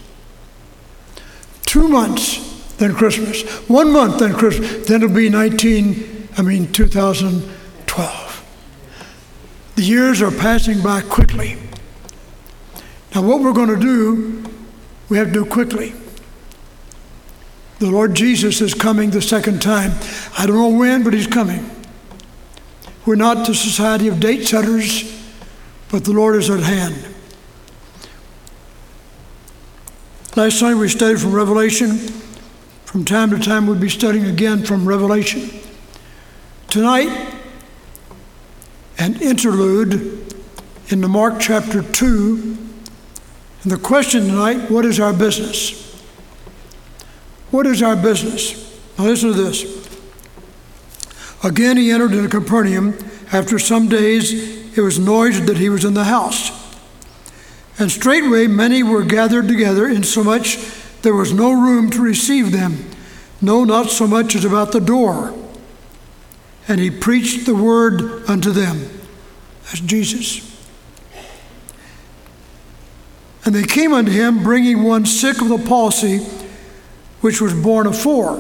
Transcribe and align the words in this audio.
Two 1.74 1.88
months, 1.88 2.38
then 2.78 2.94
Christmas. 2.94 3.42
One 3.68 3.92
month, 3.92 4.20
then 4.20 4.34
Christmas. 4.34 4.86
Then 4.86 5.02
it'll 5.02 5.16
be 5.16 5.28
19, 5.28 6.30
I 6.38 6.44
mean 6.44 6.72
2012. 6.72 9.72
The 9.74 9.82
years 9.82 10.22
are 10.22 10.30
passing 10.30 10.84
by 10.84 11.02
quickly. 11.02 11.58
Now, 13.16 13.24
what 13.24 13.42
we're 13.42 13.54
going 13.54 13.70
to 13.70 13.80
do, 13.80 14.44
we 15.10 15.18
have 15.18 15.30
to 15.30 15.34
do 15.34 15.46
quickly. 15.46 15.96
The 17.80 17.90
Lord 17.90 18.14
Jesus 18.14 18.62
is 18.62 18.76
coming 18.76 19.10
the 19.10 19.20
second 19.20 19.60
time. 19.60 19.94
I 20.38 20.46
don't 20.46 20.58
know 20.58 20.78
when, 20.78 21.04
but 21.04 21.16
He's 21.16 21.26
coming. 21.26 21.68
We're 23.04 23.16
not 23.16 23.48
the 23.48 23.56
society 23.56 24.10
of 24.10 24.20
date 24.20 24.46
setters, 24.46 25.12
but 25.90 26.06
the 26.06 26.14
Lord 26.14 26.36
is 26.36 26.52
at 26.52 26.60
hand. 26.60 27.13
Last 30.36 30.64
night 30.64 30.74
we 30.74 30.90
studied 30.90 31.22
from 31.22 31.32
Revelation. 31.32 31.96
From 32.86 33.06
time 33.06 33.30
to 33.30 33.38
time 33.38 33.68
we'll 33.68 33.78
be 33.78 33.88
studying 33.88 34.26
again 34.26 34.64
from 34.64 34.88
Revelation. 34.88 35.48
Tonight, 36.70 37.36
an 38.98 39.22
interlude 39.22 39.94
in 40.88 41.02
the 41.02 41.08
Mark 41.08 41.40
chapter 41.40 41.84
2. 41.84 42.58
And 43.62 43.72
the 43.72 43.78
question 43.78 44.26
tonight 44.26 44.72
what 44.72 44.86
is 44.86 45.00
our 45.00 45.14
business? 45.14 46.02
What 47.52 47.68
is 47.68 47.84
our 47.84 47.96
business? 47.96 48.82
Now 48.98 49.04
listen 49.04 49.34
to 49.34 49.36
this. 49.36 49.64
Again, 51.44 51.78
he 51.78 51.92
entered 51.92 52.14
into 52.14 52.28
Capernaum. 52.28 52.98
After 53.32 53.60
some 53.60 53.88
days, 53.88 54.76
it 54.76 54.82
was 54.82 54.98
noised 54.98 55.46
that 55.46 55.58
he 55.58 55.70
was 55.70 55.86
in 55.86 55.94
the 55.94 56.06
house. 56.06 56.63
And 57.80 57.92
straightway 57.92 58.48
many 58.48 58.84
were 58.84 59.04
gathered 59.04 59.48
together, 59.48 59.88
insomuch 59.88 60.58
there 61.02 61.14
was 61.14 61.34
no 61.34 61.52
room 61.52 61.90
to 61.92 62.02
receive 62.02 62.52
them, 62.52 62.90
no, 63.42 63.64
not 63.64 63.90
so 63.90 64.08
much 64.08 64.36
as 64.36 64.46
about 64.46 64.72
the 64.72 64.80
door. 64.80 65.34
And 66.68 66.80
he 66.80 66.90
preached 66.90 67.46
the 67.46 67.56
word 67.56 68.24
unto 68.30 68.52
them. 68.52 68.90
That's 69.66 69.82
Jesus. 69.82 70.50
And 73.44 73.54
they 73.54 73.64
came 73.64 73.92
unto 73.92 74.12
him, 74.12 74.44
bringing 74.44 74.84
one 74.84 75.06
sick 75.06 75.42
of 75.42 75.50
the 75.50 75.58
palsy, 75.58 76.20
which 77.20 77.42
was 77.42 77.54
borne 77.54 77.88
of 77.88 77.98
four. 77.98 78.38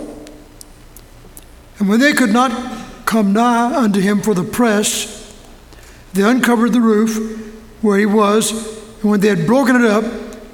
And 1.79 1.89
when 1.89 1.99
they 1.99 2.13
could 2.13 2.31
not 2.31 2.51
come 3.13 3.31
nigh 3.31 3.75
unto 3.75 3.99
him 3.99 4.21
for 4.23 4.33
the 4.33 4.43
press. 4.43 5.31
They 6.13 6.23
uncovered 6.23 6.73
the 6.73 6.81
roof 6.81 7.53
where 7.83 7.99
he 7.99 8.07
was, 8.07 8.82
and 9.03 9.11
when 9.11 9.19
they 9.19 9.27
had 9.27 9.45
broken 9.45 9.75
it 9.75 9.85
up, 9.85 10.05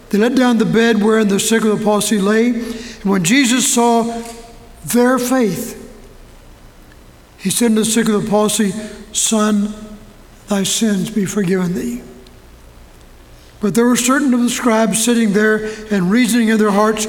they 0.09 0.17
let 0.17 0.35
down 0.35 0.57
the 0.57 0.65
bed 0.65 1.01
wherein 1.03 1.27
the 1.27 1.39
sick 1.39 1.63
of 1.63 1.77
the 1.77 1.85
palsy 1.85 2.19
lay. 2.19 2.49
And 2.49 3.05
when 3.05 3.23
Jesus 3.23 3.71
saw 3.71 4.03
their 4.85 5.19
faith, 5.19 5.75
he 7.37 7.51
said 7.51 7.69
to 7.69 7.75
the 7.75 7.85
sick 7.85 8.09
of 8.09 8.23
the 8.23 8.27
palsy, 8.29 8.71
Son, 9.13 9.73
thy 10.47 10.63
sins 10.63 11.11
be 11.11 11.25
forgiven 11.25 11.75
thee. 11.75 12.01
But 13.61 13.75
there 13.75 13.85
were 13.85 13.95
certain 13.95 14.33
of 14.33 14.41
the 14.41 14.49
scribes 14.49 15.03
sitting 15.03 15.33
there 15.33 15.65
and 15.91 16.09
reasoning 16.09 16.49
in 16.49 16.57
their 16.57 16.71
hearts, 16.71 17.05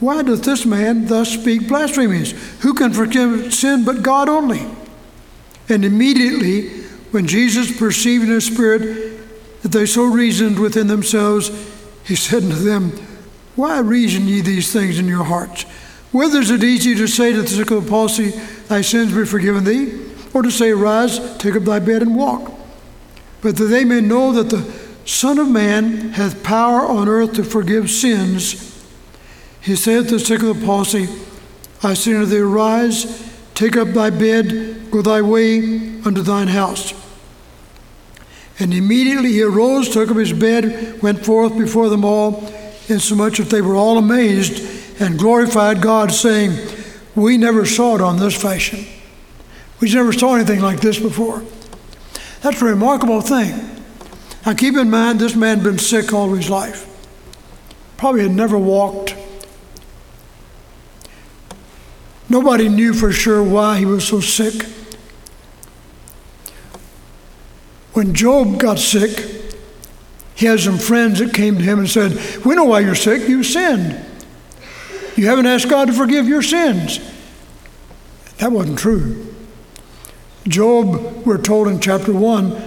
why 0.00 0.22
doth 0.22 0.42
this 0.42 0.66
man 0.66 1.06
thus 1.06 1.30
speak 1.30 1.68
blasphemies? 1.68 2.32
Who 2.62 2.74
can 2.74 2.92
forgive 2.92 3.54
sin 3.54 3.84
but 3.84 4.02
God 4.02 4.28
only? 4.28 4.66
And 5.68 5.84
immediately, 5.84 6.68
when 7.12 7.28
Jesus 7.28 7.78
perceived 7.78 8.24
in 8.24 8.30
his 8.30 8.46
spirit 8.46 9.13
that 9.64 9.72
they 9.72 9.84
so 9.84 10.04
reasoned 10.04 10.60
within 10.60 10.86
themselves, 10.86 11.50
he 12.04 12.14
said 12.14 12.44
unto 12.44 12.54
them, 12.54 12.92
Why 13.56 13.80
reason 13.80 14.28
ye 14.28 14.40
these 14.40 14.72
things 14.72 15.00
in 15.00 15.08
your 15.08 15.24
hearts? 15.24 15.62
Whether 16.12 16.38
is 16.38 16.52
it 16.52 16.62
easy 16.62 16.94
to 16.94 17.08
say 17.08 17.32
to 17.32 17.42
the 17.42 17.48
sick 17.48 17.72
of 17.72 17.82
the 17.82 17.90
palsy, 17.90 18.30
Thy 18.68 18.82
sins 18.82 19.12
be 19.12 19.24
forgiven 19.24 19.64
thee, 19.64 20.00
or 20.32 20.42
to 20.42 20.50
say, 20.52 20.70
Rise, 20.70 21.36
take 21.38 21.56
up 21.56 21.64
thy 21.64 21.80
bed 21.80 22.02
and 22.02 22.14
walk? 22.14 22.52
But 23.40 23.56
that 23.56 23.64
they 23.64 23.84
may 23.84 24.00
know 24.00 24.30
that 24.30 24.50
the 24.50 24.62
Son 25.04 25.38
of 25.38 25.48
Man 25.48 26.12
hath 26.12 26.44
power 26.44 26.86
on 26.86 27.08
earth 27.08 27.32
to 27.32 27.42
forgive 27.42 27.90
sins 27.90 28.70
he 29.64 29.76
saith 29.76 30.08
to 30.08 30.18
the 30.18 30.20
sick 30.20 30.42
of 30.42 30.60
the 30.60 30.66
palsy, 30.66 31.08
I 31.82 31.94
say 31.94 32.14
unto 32.14 32.26
thee, 32.26 32.40
Arise, 32.40 33.32
take 33.54 33.78
up 33.78 33.88
thy 33.88 34.10
bed, 34.10 34.90
go 34.90 35.00
thy 35.00 35.22
way 35.22 35.58
unto 36.04 36.20
thine 36.20 36.48
house. 36.48 36.92
And 38.58 38.72
immediately 38.72 39.32
he 39.32 39.42
arose, 39.42 39.88
took 39.88 40.10
up 40.10 40.16
his 40.16 40.32
bed, 40.32 41.02
went 41.02 41.24
forth 41.24 41.58
before 41.58 41.88
them 41.88 42.04
all, 42.04 42.52
insomuch 42.88 43.38
that 43.38 43.50
they 43.50 43.60
were 43.60 43.74
all 43.74 43.98
amazed 43.98 45.00
and 45.00 45.18
glorified 45.18 45.80
God, 45.80 46.12
saying, 46.12 46.56
We 47.16 47.36
never 47.36 47.66
saw 47.66 47.96
it 47.96 48.00
on 48.00 48.18
this 48.18 48.40
fashion. 48.40 48.86
We 49.80 49.92
never 49.92 50.12
saw 50.12 50.36
anything 50.36 50.60
like 50.60 50.80
this 50.80 50.98
before. 50.98 51.42
That's 52.42 52.62
a 52.62 52.64
remarkable 52.64 53.20
thing. 53.20 53.82
Now 54.46 54.54
keep 54.54 54.76
in 54.76 54.90
mind, 54.90 55.18
this 55.18 55.34
man 55.34 55.58
had 55.58 55.64
been 55.64 55.78
sick 55.78 56.12
all 56.12 56.32
his 56.32 56.48
life. 56.48 56.90
Probably 57.96 58.22
had 58.22 58.32
never 58.32 58.58
walked 58.58 59.14
Nobody 62.28 62.68
knew 62.68 62.94
for 62.94 63.12
sure 63.12 63.42
why 63.42 63.78
he 63.78 63.84
was 63.84 64.06
so 64.06 64.20
sick. 64.20 64.66
When 67.94 68.14
Job 68.14 68.60
got 68.60 68.78
sick, 68.78 69.54
he 70.34 70.46
had 70.46 70.60
some 70.60 70.78
friends 70.78 71.20
that 71.20 71.32
came 71.32 71.56
to 71.56 71.62
him 71.62 71.78
and 71.78 71.88
said, 71.88 72.44
We 72.44 72.54
know 72.54 72.64
why 72.64 72.80
you're 72.80 72.94
sick. 72.94 73.28
You 73.28 73.42
sinned. 73.42 74.04
You 75.16 75.28
haven't 75.28 75.46
asked 75.46 75.68
God 75.68 75.86
to 75.86 75.92
forgive 75.92 76.26
your 76.26 76.42
sins. 76.42 76.98
That 78.38 78.50
wasn't 78.50 78.78
true. 78.78 79.34
Job, 80.48 81.24
we're 81.24 81.40
told 81.40 81.68
in 81.68 81.80
chapter 81.80 82.12
1, 82.12 82.62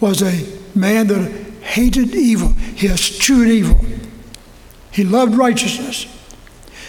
was 0.00 0.20
a 0.20 0.46
man 0.74 1.06
that 1.06 1.30
hated 1.62 2.14
evil. 2.14 2.48
He 2.48 2.88
eschewed 2.88 3.48
evil. 3.48 3.80
He 4.90 5.04
loved 5.04 5.36
righteousness. 5.36 6.06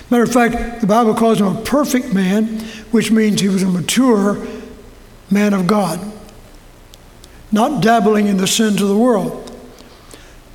Matter 0.09 0.23
of 0.23 0.31
fact, 0.31 0.81
the 0.81 0.87
Bible 0.87 1.13
calls 1.13 1.39
him 1.39 1.47
a 1.47 1.61
perfect 1.61 2.13
man, 2.13 2.59
which 2.91 3.11
means 3.11 3.39
he 3.39 3.49
was 3.49 3.63
a 3.63 3.67
mature 3.67 4.45
man 5.31 5.53
of 5.53 5.67
God, 5.67 5.99
not 7.55 7.81
dabbling 7.81 8.27
in 8.27 8.35
the 8.35 8.45
sins 8.45 8.81
of 8.81 8.89
the 8.89 8.97
world. 8.97 9.41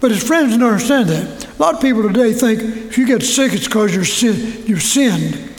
But 0.00 0.10
his 0.10 0.22
friends 0.22 0.50
didn't 0.50 0.66
understand 0.66 1.08
that. 1.08 1.48
A 1.48 1.62
lot 1.62 1.74
of 1.74 1.80
people 1.80 2.02
today 2.02 2.34
think 2.34 2.60
if 2.60 2.98
you 2.98 3.06
get 3.06 3.22
sick, 3.22 3.54
it's 3.54 3.66
because 3.66 3.94
you're 3.94 4.04
sin, 4.04 4.64
you've 4.66 4.82
sinned. 4.82 5.50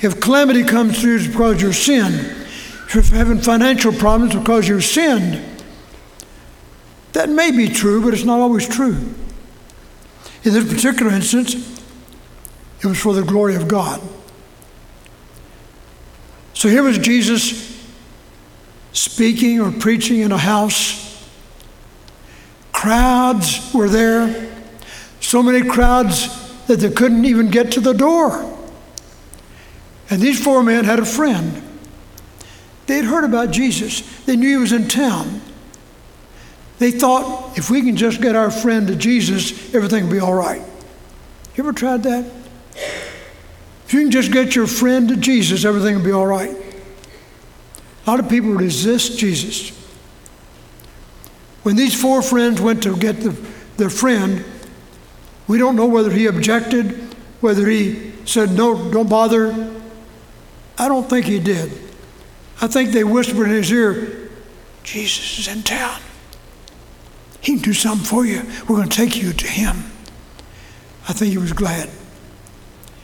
If 0.00 0.20
calamity 0.20 0.62
comes 0.62 1.00
through, 1.00 1.16
it's 1.16 1.26
because 1.26 1.62
you're 1.62 1.72
sinned. 1.72 2.14
If 2.14 2.94
you're 2.94 3.02
having 3.02 3.38
financial 3.38 3.90
problems, 3.90 4.34
it's 4.34 4.42
because 4.42 4.68
you're 4.68 4.82
sinned. 4.82 5.42
That 7.14 7.30
may 7.30 7.50
be 7.50 7.68
true, 7.68 8.02
but 8.02 8.12
it's 8.12 8.24
not 8.24 8.40
always 8.40 8.68
true. 8.68 8.98
In 10.44 10.52
this 10.52 10.70
particular 10.70 11.10
instance, 11.10 11.54
it 12.82 12.86
was 12.86 13.00
for 13.00 13.14
the 13.14 13.22
glory 13.22 13.56
of 13.56 13.66
God. 13.66 14.02
So 16.52 16.68
here 16.68 16.82
was 16.82 16.98
Jesus 16.98 17.75
speaking 18.96 19.60
or 19.60 19.70
preaching 19.70 20.20
in 20.20 20.32
a 20.32 20.38
house. 20.38 21.02
Crowds 22.72 23.72
were 23.74 23.88
there, 23.88 24.52
so 25.20 25.42
many 25.42 25.68
crowds 25.68 26.28
that 26.66 26.76
they 26.76 26.90
couldn't 26.90 27.24
even 27.24 27.50
get 27.50 27.72
to 27.72 27.80
the 27.80 27.92
door. 27.92 28.58
And 30.08 30.20
these 30.20 30.42
four 30.42 30.62
men 30.62 30.84
had 30.84 30.98
a 30.98 31.04
friend. 31.04 31.62
They 32.86 32.96
had 32.96 33.04
heard 33.04 33.24
about 33.24 33.50
Jesus, 33.50 34.00
they 34.24 34.36
knew 34.36 34.48
he 34.48 34.56
was 34.56 34.72
in 34.72 34.88
town. 34.88 35.42
They 36.78 36.90
thought 36.90 37.56
if 37.58 37.70
we 37.70 37.82
can 37.82 37.96
just 37.96 38.20
get 38.20 38.36
our 38.36 38.50
friend 38.50 38.86
to 38.88 38.96
Jesus, 38.96 39.74
everything 39.74 40.04
will 40.04 40.12
be 40.12 40.20
all 40.20 40.34
right. 40.34 40.60
You 41.54 41.64
ever 41.64 41.72
tried 41.72 42.02
that? 42.02 42.30
If 43.86 43.94
you 43.94 44.00
can 44.00 44.10
just 44.10 44.30
get 44.30 44.54
your 44.54 44.66
friend 44.66 45.08
to 45.08 45.16
Jesus, 45.16 45.64
everything 45.64 45.96
will 45.96 46.04
be 46.04 46.12
all 46.12 46.26
right. 46.26 46.65
A 48.06 48.10
lot 48.10 48.20
of 48.20 48.28
people 48.28 48.50
resist 48.50 49.18
Jesus. 49.18 49.70
When 51.62 51.74
these 51.74 52.00
four 52.00 52.22
friends 52.22 52.60
went 52.60 52.82
to 52.84 52.96
get 52.96 53.20
the, 53.20 53.30
their 53.76 53.90
friend, 53.90 54.44
we 55.48 55.58
don't 55.58 55.74
know 55.74 55.86
whether 55.86 56.10
he 56.10 56.26
objected 56.26 57.06
whether 57.40 57.68
he 57.68 58.12
said, 58.24 58.50
No, 58.52 58.90
don't 58.90 59.08
bother. 59.08 59.72
I 60.78 60.88
don't 60.88 61.08
think 61.08 61.26
he 61.26 61.38
did. 61.38 61.70
I 62.60 62.66
think 62.66 62.90
they 62.90 63.04
whispered 63.04 63.44
in 63.44 63.50
his 63.50 63.70
ear, 63.70 64.30
Jesus 64.82 65.38
is 65.38 65.48
in 65.48 65.62
town. 65.62 66.00
He 67.40 67.54
can 67.54 67.62
do 67.62 67.72
something 67.72 68.04
for 68.04 68.26
you. 68.26 68.42
We're 68.62 68.76
going 68.76 68.88
to 68.88 68.96
take 68.96 69.16
you 69.16 69.32
to 69.32 69.46
him. 69.46 69.76
I 71.08 71.12
think 71.12 71.32
he 71.32 71.38
was 71.38 71.52
glad. 71.52 71.88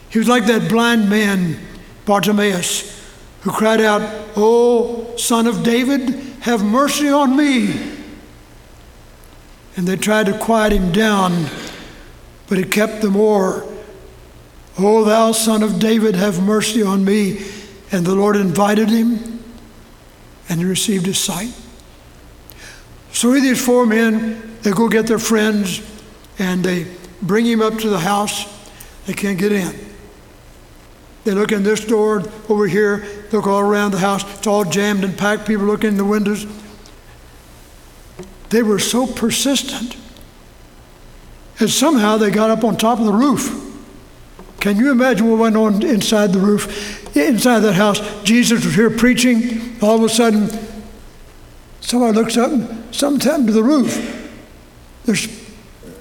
He 0.09 0.19
was 0.19 0.27
like 0.27 0.45
that 0.47 0.69
blind 0.69 1.09
man, 1.09 1.57
Bartimaeus, 2.05 2.92
who 3.43 3.51
cried 3.51 3.81
out, 3.81 4.01
Oh, 4.35 5.15
son 5.17 5.47
of 5.47 5.63
David, 5.63 6.09
have 6.41 6.63
mercy 6.63 7.09
on 7.09 7.35
me. 7.35 7.93
And 9.75 9.87
they 9.87 9.97
tried 9.97 10.27
to 10.27 10.37
quiet 10.37 10.73
him 10.73 10.91
down, 10.91 11.47
but 12.47 12.57
he 12.57 12.63
kept 12.63 13.01
the 13.01 13.09
more. 13.09 13.67
O 14.77 15.03
thou 15.03 15.31
son 15.33 15.61
of 15.61 15.79
David, 15.79 16.15
have 16.15 16.41
mercy 16.41 16.81
on 16.81 17.03
me. 17.03 17.45
And 17.91 18.05
the 18.05 18.15
Lord 18.15 18.35
invited 18.35 18.89
him, 18.89 19.43
and 20.49 20.59
he 20.59 20.65
received 20.65 21.05
his 21.05 21.19
sight. 21.19 21.53
So 23.11 23.31
these 23.33 23.63
four 23.63 23.85
men, 23.85 24.57
they 24.61 24.71
go 24.71 24.87
get 24.87 25.05
their 25.05 25.19
friends, 25.19 25.81
and 26.39 26.63
they 26.63 26.87
bring 27.21 27.45
him 27.45 27.61
up 27.61 27.77
to 27.79 27.89
the 27.89 27.99
house. 27.99 28.45
They 29.05 29.13
can't 29.13 29.37
get 29.37 29.51
in. 29.51 29.73
They 31.23 31.31
look 31.31 31.51
in 31.51 31.63
this 31.63 31.85
door 31.85 32.23
over 32.49 32.67
here, 32.67 33.22
look 33.33 33.47
all 33.47 33.59
around 33.59 33.91
the 33.91 33.99
house. 33.99 34.23
It's 34.37 34.47
all 34.47 34.63
jammed 34.63 35.03
and 35.03 35.17
packed. 35.17 35.47
People 35.47 35.65
look 35.65 35.83
in 35.83 35.97
the 35.97 36.05
windows. 36.05 36.45
They 38.49 38.63
were 38.63 38.79
so 38.79 39.07
persistent. 39.07 39.97
And 41.59 41.69
somehow 41.69 42.17
they 42.17 42.29
got 42.29 42.49
up 42.49 42.63
on 42.63 42.77
top 42.77 42.99
of 42.99 43.05
the 43.05 43.11
roof. 43.11 43.59
Can 44.59 44.77
you 44.77 44.91
imagine 44.91 45.29
what 45.29 45.39
went 45.39 45.57
on 45.57 45.83
inside 45.83 46.31
the 46.31 46.39
roof? 46.39 47.15
Inside 47.17 47.59
that 47.59 47.73
house, 47.73 47.99
Jesus 48.23 48.63
was 48.63 48.75
here 48.75 48.89
preaching. 48.89 49.77
All 49.81 49.97
of 49.97 50.03
a 50.03 50.09
sudden, 50.09 50.49
somebody 51.81 52.17
looks 52.17 52.37
up 52.37 52.51
and 52.51 52.95
something's 52.95 53.25
happened 53.25 53.47
to 53.47 53.53
the 53.53 53.63
roof. 53.63 54.31
There's, 55.05 55.27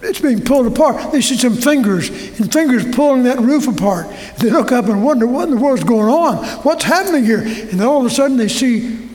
it's 0.02 0.20
being 0.20 0.42
pulled 0.42 0.66
apart. 0.66 1.12
They 1.12 1.20
see 1.20 1.36
some 1.36 1.54
fingers 1.54 2.08
and 2.38 2.52
fingers 2.52 2.84
pulling 2.94 3.22
that 3.24 3.38
roof 3.38 3.68
apart. 3.68 4.08
They 4.38 4.50
look 4.50 4.72
up 4.72 4.86
and 4.86 5.04
wonder 5.04 5.26
what 5.26 5.48
in 5.48 5.54
the 5.54 5.60
world's 5.60 5.84
going 5.84 6.12
on? 6.12 6.44
What's 6.62 6.84
happening 6.84 7.24
here? 7.24 7.42
And 7.42 7.80
all 7.80 8.00
of 8.00 8.06
a 8.06 8.10
sudden 8.10 8.36
they 8.36 8.48
see 8.48 9.08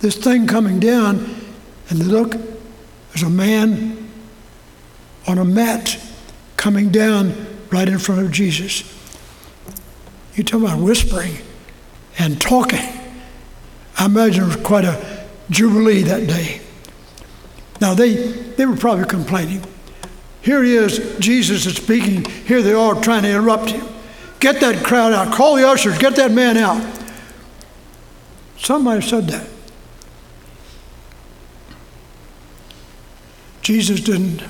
this 0.00 0.16
thing 0.16 0.46
coming 0.46 0.80
down 0.80 1.18
and 1.90 1.98
they 1.98 2.04
look, 2.04 2.32
there's 2.32 3.22
a 3.22 3.30
man 3.30 4.08
on 5.26 5.38
a 5.38 5.44
mat 5.44 5.98
coming 6.56 6.90
down 6.90 7.46
right 7.70 7.88
in 7.88 7.98
front 7.98 8.22
of 8.22 8.32
Jesus. 8.32 8.82
You 10.34 10.42
talk 10.44 10.62
about 10.62 10.78
whispering 10.78 11.36
and 12.18 12.40
talking. 12.40 12.80
I 13.98 14.06
imagine 14.06 14.44
it 14.44 14.46
was 14.46 14.56
quite 14.56 14.84
a 14.84 15.26
jubilee 15.50 16.02
that 16.02 16.26
day. 16.26 16.60
Now 17.80 17.94
they, 17.94 18.14
they 18.14 18.64
were 18.64 18.76
probably 18.76 19.04
complaining. 19.04 19.62
Here 20.48 20.62
he 20.62 20.76
is, 20.76 21.18
Jesus 21.18 21.66
is 21.66 21.76
speaking. 21.76 22.24
Here 22.24 22.62
they 22.62 22.72
are 22.72 22.94
trying 22.94 23.24
to 23.24 23.28
interrupt 23.28 23.68
him. 23.68 23.86
Get 24.40 24.60
that 24.60 24.82
crowd 24.82 25.12
out. 25.12 25.34
Call 25.34 25.56
the 25.56 25.68
ushers. 25.68 25.98
Get 25.98 26.16
that 26.16 26.32
man 26.32 26.56
out. 26.56 26.82
Somebody 28.56 29.06
said 29.06 29.26
that. 29.28 29.46
Jesus 33.60 34.00
didn't. 34.00 34.42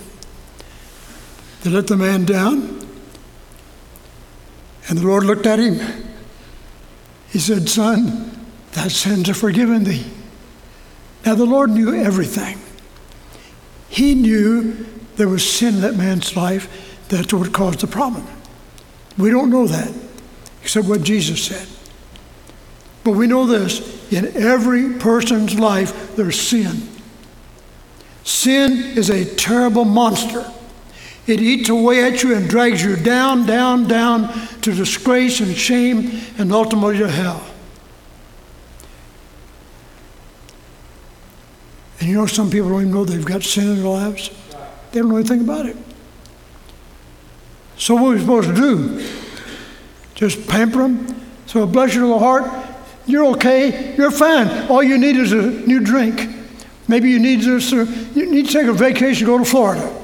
They 1.62 1.70
let 1.70 1.88
the 1.88 1.96
man 1.96 2.24
down, 2.24 2.86
and 4.88 4.98
the 4.98 5.04
Lord 5.04 5.24
looked 5.24 5.46
at 5.46 5.58
him. 5.58 5.80
He 7.30 7.40
said, 7.40 7.68
Son, 7.68 8.46
thy 8.70 8.86
sins 8.86 9.28
are 9.28 9.34
forgiven 9.34 9.82
thee. 9.82 10.06
Now, 11.26 11.34
the 11.34 11.44
Lord 11.44 11.70
knew 11.70 11.92
everything. 11.92 12.60
He 13.88 14.14
knew 14.14 14.86
there 15.18 15.28
was 15.28 15.48
sin 15.48 15.74
in 15.74 15.80
that 15.80 15.96
man's 15.96 16.36
life. 16.36 16.96
That's 17.08 17.32
what 17.34 17.52
caused 17.52 17.80
the 17.80 17.88
problem. 17.88 18.24
We 19.18 19.30
don't 19.30 19.50
know 19.50 19.66
that, 19.66 19.92
except 20.62 20.86
what 20.86 21.02
Jesus 21.02 21.42
said. 21.42 21.66
But 23.02 23.12
we 23.12 23.26
know 23.26 23.44
this 23.44 24.12
in 24.12 24.36
every 24.36 24.94
person's 24.94 25.58
life, 25.58 26.14
there's 26.14 26.40
sin. 26.40 26.88
Sin 28.22 28.96
is 28.96 29.10
a 29.10 29.24
terrible 29.34 29.84
monster. 29.84 30.50
It 31.26 31.40
eats 31.40 31.68
away 31.68 32.04
at 32.04 32.22
you 32.22 32.36
and 32.36 32.48
drags 32.48 32.82
you 32.82 32.94
down, 32.94 33.44
down, 33.44 33.88
down 33.88 34.32
to 34.60 34.72
disgrace 34.72 35.40
and 35.40 35.54
shame 35.56 36.20
and 36.38 36.52
ultimately 36.52 36.98
to 36.98 37.08
hell. 37.08 37.44
And 41.98 42.08
you 42.08 42.14
know, 42.14 42.26
some 42.26 42.50
people 42.50 42.68
don't 42.68 42.82
even 42.82 42.92
know 42.92 43.04
they've 43.04 43.24
got 43.24 43.42
sin 43.42 43.68
in 43.70 43.76
their 43.82 43.88
lives. 43.88 44.30
They 44.92 45.00
don't 45.00 45.10
know 45.10 45.16
anything 45.16 45.40
about 45.40 45.66
it. 45.66 45.76
So, 47.76 47.94
what 47.94 48.08
are 48.08 48.14
we 48.14 48.20
supposed 48.20 48.48
to 48.48 48.54
do? 48.54 49.08
Just 50.14 50.48
pamper 50.48 50.78
them? 50.78 51.06
So, 51.46 51.66
bless 51.66 51.94
your 51.94 52.04
little 52.04 52.18
heart. 52.18 52.50
You're 53.06 53.26
okay. 53.36 53.94
You're 53.96 54.10
fine. 54.10 54.48
All 54.68 54.82
you 54.82 54.98
need 54.98 55.16
is 55.16 55.32
a 55.32 55.42
new 55.42 55.80
drink. 55.80 56.28
Maybe 56.88 57.10
you 57.10 57.18
need 57.18 57.42
to, 57.42 57.58
you 58.14 58.30
need 58.30 58.46
to 58.46 58.52
take 58.52 58.66
a 58.66 58.72
vacation, 58.72 59.26
go 59.26 59.38
to 59.38 59.44
Florida. 59.44 59.94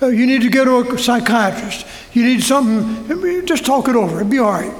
Uh, 0.00 0.08
you 0.08 0.26
need 0.26 0.42
to 0.42 0.48
go 0.48 0.82
to 0.82 0.94
a 0.94 0.98
psychiatrist. 0.98 1.86
You 2.12 2.24
need 2.24 2.42
something, 2.42 3.46
just 3.46 3.64
talk 3.64 3.88
it 3.88 3.94
over. 3.94 4.20
It'll 4.20 4.28
be 4.28 4.38
all 4.38 4.50
right. 4.50 4.74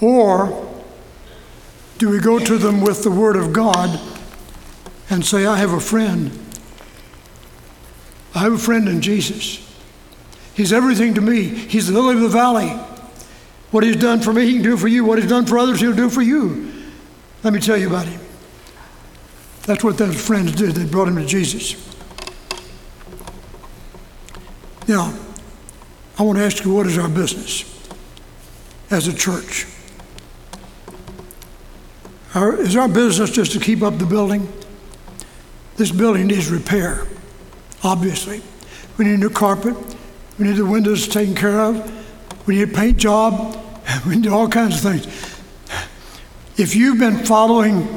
Or 0.00 0.66
do 1.98 2.08
we 2.08 2.18
go 2.18 2.38
to 2.38 2.56
them 2.56 2.80
with 2.80 3.04
the 3.04 3.10
Word 3.10 3.36
of 3.36 3.52
God 3.52 4.00
and 5.10 5.24
say, 5.24 5.44
I 5.44 5.56
have 5.56 5.72
a 5.72 5.80
friend. 5.80 6.30
I 8.34 8.40
have 8.40 8.52
a 8.52 8.58
friend 8.58 8.88
in 8.88 9.00
Jesus. 9.00 9.66
He's 10.54 10.72
everything 10.72 11.14
to 11.14 11.20
me. 11.20 11.44
He's 11.44 11.88
the 11.88 11.94
lily 11.94 12.16
of 12.16 12.20
the 12.20 12.28
valley. 12.28 12.68
What 13.70 13.84
he's 13.84 13.96
done 13.96 14.20
for 14.20 14.32
me, 14.32 14.46
he 14.46 14.54
can 14.54 14.62
do 14.62 14.76
for 14.76 14.88
you. 14.88 15.04
What 15.04 15.18
he's 15.18 15.28
done 15.28 15.46
for 15.46 15.58
others, 15.58 15.80
he'll 15.80 15.94
do 15.94 16.10
for 16.10 16.22
you. 16.22 16.72
Let 17.42 17.52
me 17.52 17.60
tell 17.60 17.76
you 17.76 17.88
about 17.88 18.06
him. 18.06 18.20
That's 19.62 19.84
what 19.84 19.98
those 19.98 20.20
friends 20.20 20.52
did. 20.52 20.74
They 20.74 20.84
brought 20.84 21.08
him 21.08 21.16
to 21.16 21.26
Jesus. 21.26 21.88
Now, 24.88 25.14
I 26.18 26.22
want 26.22 26.38
to 26.38 26.44
ask 26.44 26.64
you 26.64 26.74
what 26.74 26.86
is 26.86 26.98
our 26.98 27.08
business 27.08 27.64
as 28.90 29.06
a 29.06 29.14
church? 29.14 29.66
Our, 32.34 32.60
is 32.60 32.76
our 32.76 32.88
business 32.88 33.30
just 33.30 33.52
to 33.52 33.60
keep 33.60 33.82
up 33.82 33.98
the 33.98 34.06
building? 34.06 34.52
This 35.76 35.90
building 35.92 36.26
needs 36.26 36.50
repair, 36.50 37.06
obviously. 37.82 38.42
We 38.96 39.04
need 39.06 39.20
new 39.20 39.30
carpet. 39.30 39.76
We 40.38 40.46
need 40.46 40.56
the 40.56 40.66
windows 40.66 41.08
taken 41.08 41.34
care 41.34 41.60
of. 41.60 42.46
We 42.46 42.56
need 42.56 42.70
a 42.70 42.72
paint 42.72 42.98
job. 42.98 43.56
We 44.06 44.14
need 44.14 44.28
all 44.28 44.48
kinds 44.48 44.76
of 44.76 44.92
things. 44.92 45.06
If 46.56 46.76
you've 46.76 47.00
been 47.00 47.24
following 47.24 47.88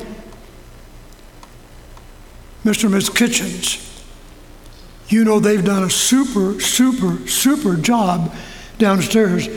Mr. 2.66 2.86
and 2.86 2.94
Ms. 2.94 3.10
Kitchens, 3.10 4.04
you 5.08 5.24
know 5.24 5.40
they've 5.40 5.64
done 5.64 5.84
a 5.84 5.90
super, 5.90 6.60
super, 6.60 7.28
super 7.28 7.76
job 7.76 8.34
downstairs 8.80 9.48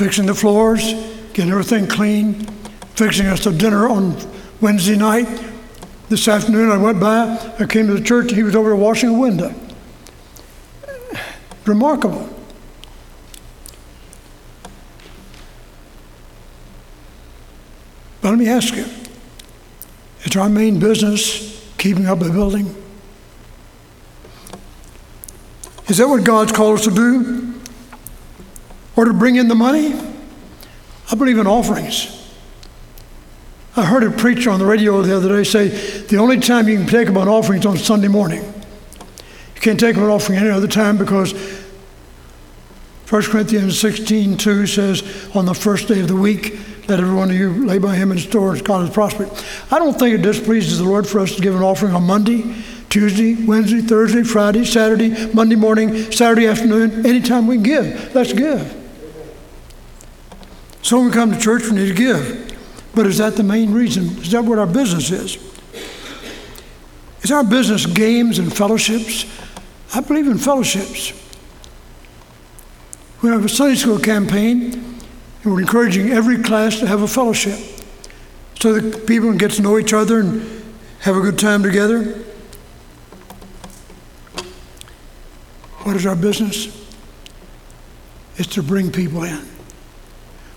fixing 0.00 0.24
the 0.24 0.34
floors, 0.34 0.94
getting 1.34 1.50
everything 1.50 1.86
clean, 1.86 2.34
fixing 2.94 3.26
us 3.26 3.44
a 3.44 3.52
dinner 3.52 3.86
on 3.86 4.16
Wednesday 4.62 4.96
night. 4.96 5.28
This 6.10 6.26
afternoon 6.26 6.72
I 6.72 6.76
went 6.76 6.98
by, 6.98 7.54
I 7.60 7.66
came 7.66 7.86
to 7.86 7.94
the 7.94 8.02
church, 8.02 8.30
and 8.30 8.36
he 8.36 8.42
was 8.42 8.56
over 8.56 8.74
washing 8.74 9.10
a 9.10 9.18
window. 9.18 9.54
Remarkable. 11.64 12.28
But 18.20 18.30
let 18.30 18.38
me 18.40 18.48
ask 18.48 18.74
you, 18.74 18.86
it's 20.24 20.34
our 20.34 20.48
main 20.48 20.80
business 20.80 21.64
keeping 21.78 22.06
up 22.06 22.20
a 22.22 22.28
building? 22.28 22.74
Is 25.86 25.98
that 25.98 26.08
what 26.08 26.24
God's 26.24 26.50
called 26.50 26.80
us 26.80 26.84
to 26.86 26.90
do? 26.90 27.54
Or 28.96 29.04
to 29.04 29.12
bring 29.12 29.36
in 29.36 29.46
the 29.46 29.54
money? 29.54 29.94
I 31.08 31.14
believe 31.14 31.38
in 31.38 31.46
offerings. 31.46 32.19
I 33.80 33.84
heard 33.86 34.04
a 34.04 34.10
preacher 34.10 34.50
on 34.50 34.58
the 34.58 34.66
radio 34.66 35.00
the 35.00 35.16
other 35.16 35.28
day 35.30 35.42
say 35.42 35.68
the 35.68 36.18
only 36.18 36.38
time 36.38 36.68
you 36.68 36.76
can 36.76 36.86
take 36.86 37.06
them 37.06 37.16
an 37.16 37.28
offering 37.28 37.60
is 37.60 37.66
on 37.66 37.78
Sunday 37.78 38.08
morning. 38.08 38.42
You 39.54 39.60
can't 39.62 39.80
take 39.80 39.94
them 39.94 40.04
an 40.04 40.10
offering 40.10 40.38
any 40.38 40.50
other 40.50 40.68
time 40.68 40.98
because 40.98 41.32
1 43.08 43.22
Corinthians 43.22 43.80
16 43.80 44.36
2 44.36 44.66
says, 44.66 45.30
On 45.34 45.46
the 45.46 45.54
first 45.54 45.88
day 45.88 46.00
of 46.00 46.08
the 46.08 46.16
week, 46.16 46.58
let 46.88 47.00
every 47.00 47.14
one 47.14 47.30
of 47.30 47.36
you 47.36 47.64
lay 47.64 47.78
by 47.78 47.96
him 47.96 48.12
in 48.12 48.18
store 48.18 48.52
as 48.52 48.60
God 48.60 48.84
has 48.84 48.90
prospered. 48.90 49.30
I 49.70 49.78
don't 49.78 49.98
think 49.98 50.18
it 50.18 50.22
displeases 50.22 50.78
the 50.78 50.84
Lord 50.84 51.06
for 51.06 51.18
us 51.18 51.34
to 51.36 51.40
give 51.40 51.56
an 51.56 51.62
offering 51.62 51.94
on 51.94 52.02
Monday 52.02 52.54
Tuesday, 52.90 53.34
Wednesday, 53.46 53.80
Thursday, 53.80 54.24
Friday, 54.24 54.66
Saturday, 54.66 55.32
Monday 55.32 55.56
morning, 55.56 56.12
Saturday 56.12 56.48
afternoon, 56.48 57.06
anytime 57.06 57.46
we 57.46 57.56
give. 57.56 58.14
Let's 58.14 58.34
give. 58.34 58.76
So 60.82 60.98
when 60.98 61.06
we 61.06 61.12
come 61.12 61.32
to 61.32 61.38
church, 61.38 61.62
we 61.64 61.76
need 61.76 61.88
to 61.88 61.94
give. 61.94 62.49
But 62.94 63.06
is 63.06 63.18
that 63.18 63.36
the 63.36 63.42
main 63.42 63.72
reason? 63.72 64.04
Is 64.18 64.32
that 64.32 64.44
what 64.44 64.58
our 64.58 64.66
business 64.66 65.10
is? 65.10 65.38
Is 67.22 67.30
our 67.30 67.44
business 67.44 67.86
games 67.86 68.38
and 68.38 68.54
fellowships? 68.54 69.26
I 69.94 70.00
believe 70.00 70.26
in 70.26 70.38
fellowships. 70.38 71.12
We 73.22 73.28
have 73.28 73.44
a 73.44 73.48
Sunday 73.48 73.74
school 73.74 73.98
campaign, 73.98 74.72
and 75.42 75.52
we're 75.52 75.60
encouraging 75.60 76.10
every 76.10 76.42
class 76.42 76.78
to 76.80 76.86
have 76.86 77.02
a 77.02 77.08
fellowship 77.08 77.58
so 78.58 78.72
that 78.72 79.06
people 79.06 79.28
can 79.28 79.38
get 79.38 79.52
to 79.52 79.62
know 79.62 79.78
each 79.78 79.92
other 79.92 80.20
and 80.20 80.64
have 81.00 81.16
a 81.16 81.20
good 81.20 81.38
time 81.38 81.62
together. 81.62 82.24
What 85.82 85.96
is 85.96 86.06
our 86.06 86.16
business? 86.16 86.76
It's 88.36 88.54
to 88.54 88.62
bring 88.62 88.90
people 88.90 89.24
in. 89.24 89.59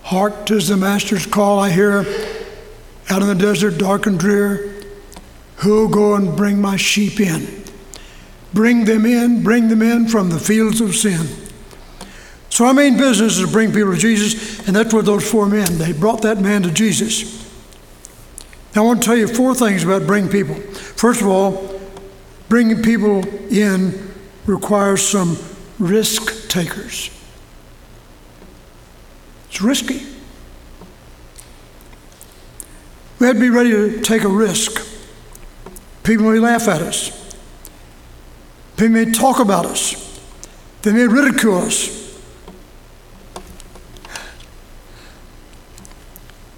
Hark, 0.04 0.44
tis 0.44 0.68
the 0.68 0.76
Master's 0.76 1.24
call 1.24 1.58
I 1.58 1.70
hear 1.70 2.00
out 3.10 3.22
in 3.22 3.28
the 3.28 3.34
desert, 3.34 3.78
dark 3.78 4.06
and 4.06 4.18
drear. 4.18 4.74
Who'll 5.56 5.88
go 5.88 6.14
and 6.14 6.36
bring 6.36 6.60
my 6.60 6.76
sheep 6.76 7.20
in? 7.20 7.64
Bring 8.52 8.84
them 8.84 9.06
in, 9.06 9.42
bring 9.42 9.68
them 9.68 9.80
in 9.80 10.08
from 10.08 10.28
the 10.28 10.38
fields 10.38 10.82
of 10.82 10.94
sin. 10.94 11.26
So 12.50 12.66
our 12.66 12.74
main 12.74 12.98
business 12.98 13.38
is 13.38 13.46
to 13.46 13.50
bring 13.50 13.72
people 13.72 13.94
to 13.94 13.98
Jesus, 13.98 14.66
and 14.66 14.76
that's 14.76 14.92
what 14.92 15.06
those 15.06 15.28
four 15.28 15.46
men, 15.46 15.78
they 15.78 15.92
brought 15.92 16.20
that 16.22 16.38
man 16.38 16.62
to 16.64 16.70
Jesus. 16.70 17.42
Now 18.76 18.82
I 18.82 18.86
want 18.86 19.02
to 19.02 19.06
tell 19.06 19.16
you 19.16 19.26
four 19.26 19.54
things 19.54 19.84
about 19.84 20.06
bringing 20.06 20.30
people. 20.30 20.56
First 20.56 21.22
of 21.22 21.28
all, 21.28 21.80
bringing 22.50 22.82
people 22.82 23.26
in 23.50 24.12
requires 24.44 25.02
some 25.02 25.38
risk 25.78 26.48
takers. 26.50 27.10
It's 29.54 29.62
risky. 29.62 30.04
We 33.20 33.28
have 33.28 33.36
to 33.36 33.40
be 33.40 33.50
ready 33.50 33.70
to 33.70 34.00
take 34.00 34.24
a 34.24 34.28
risk. 34.28 34.84
People 36.02 36.32
may 36.32 36.40
laugh 36.40 36.66
at 36.66 36.82
us. 36.82 37.36
People 38.76 38.94
may 38.94 39.12
talk 39.12 39.38
about 39.38 39.64
us. 39.64 40.20
They 40.82 40.92
may 40.92 41.06
ridicule 41.06 41.58
us. 41.58 42.18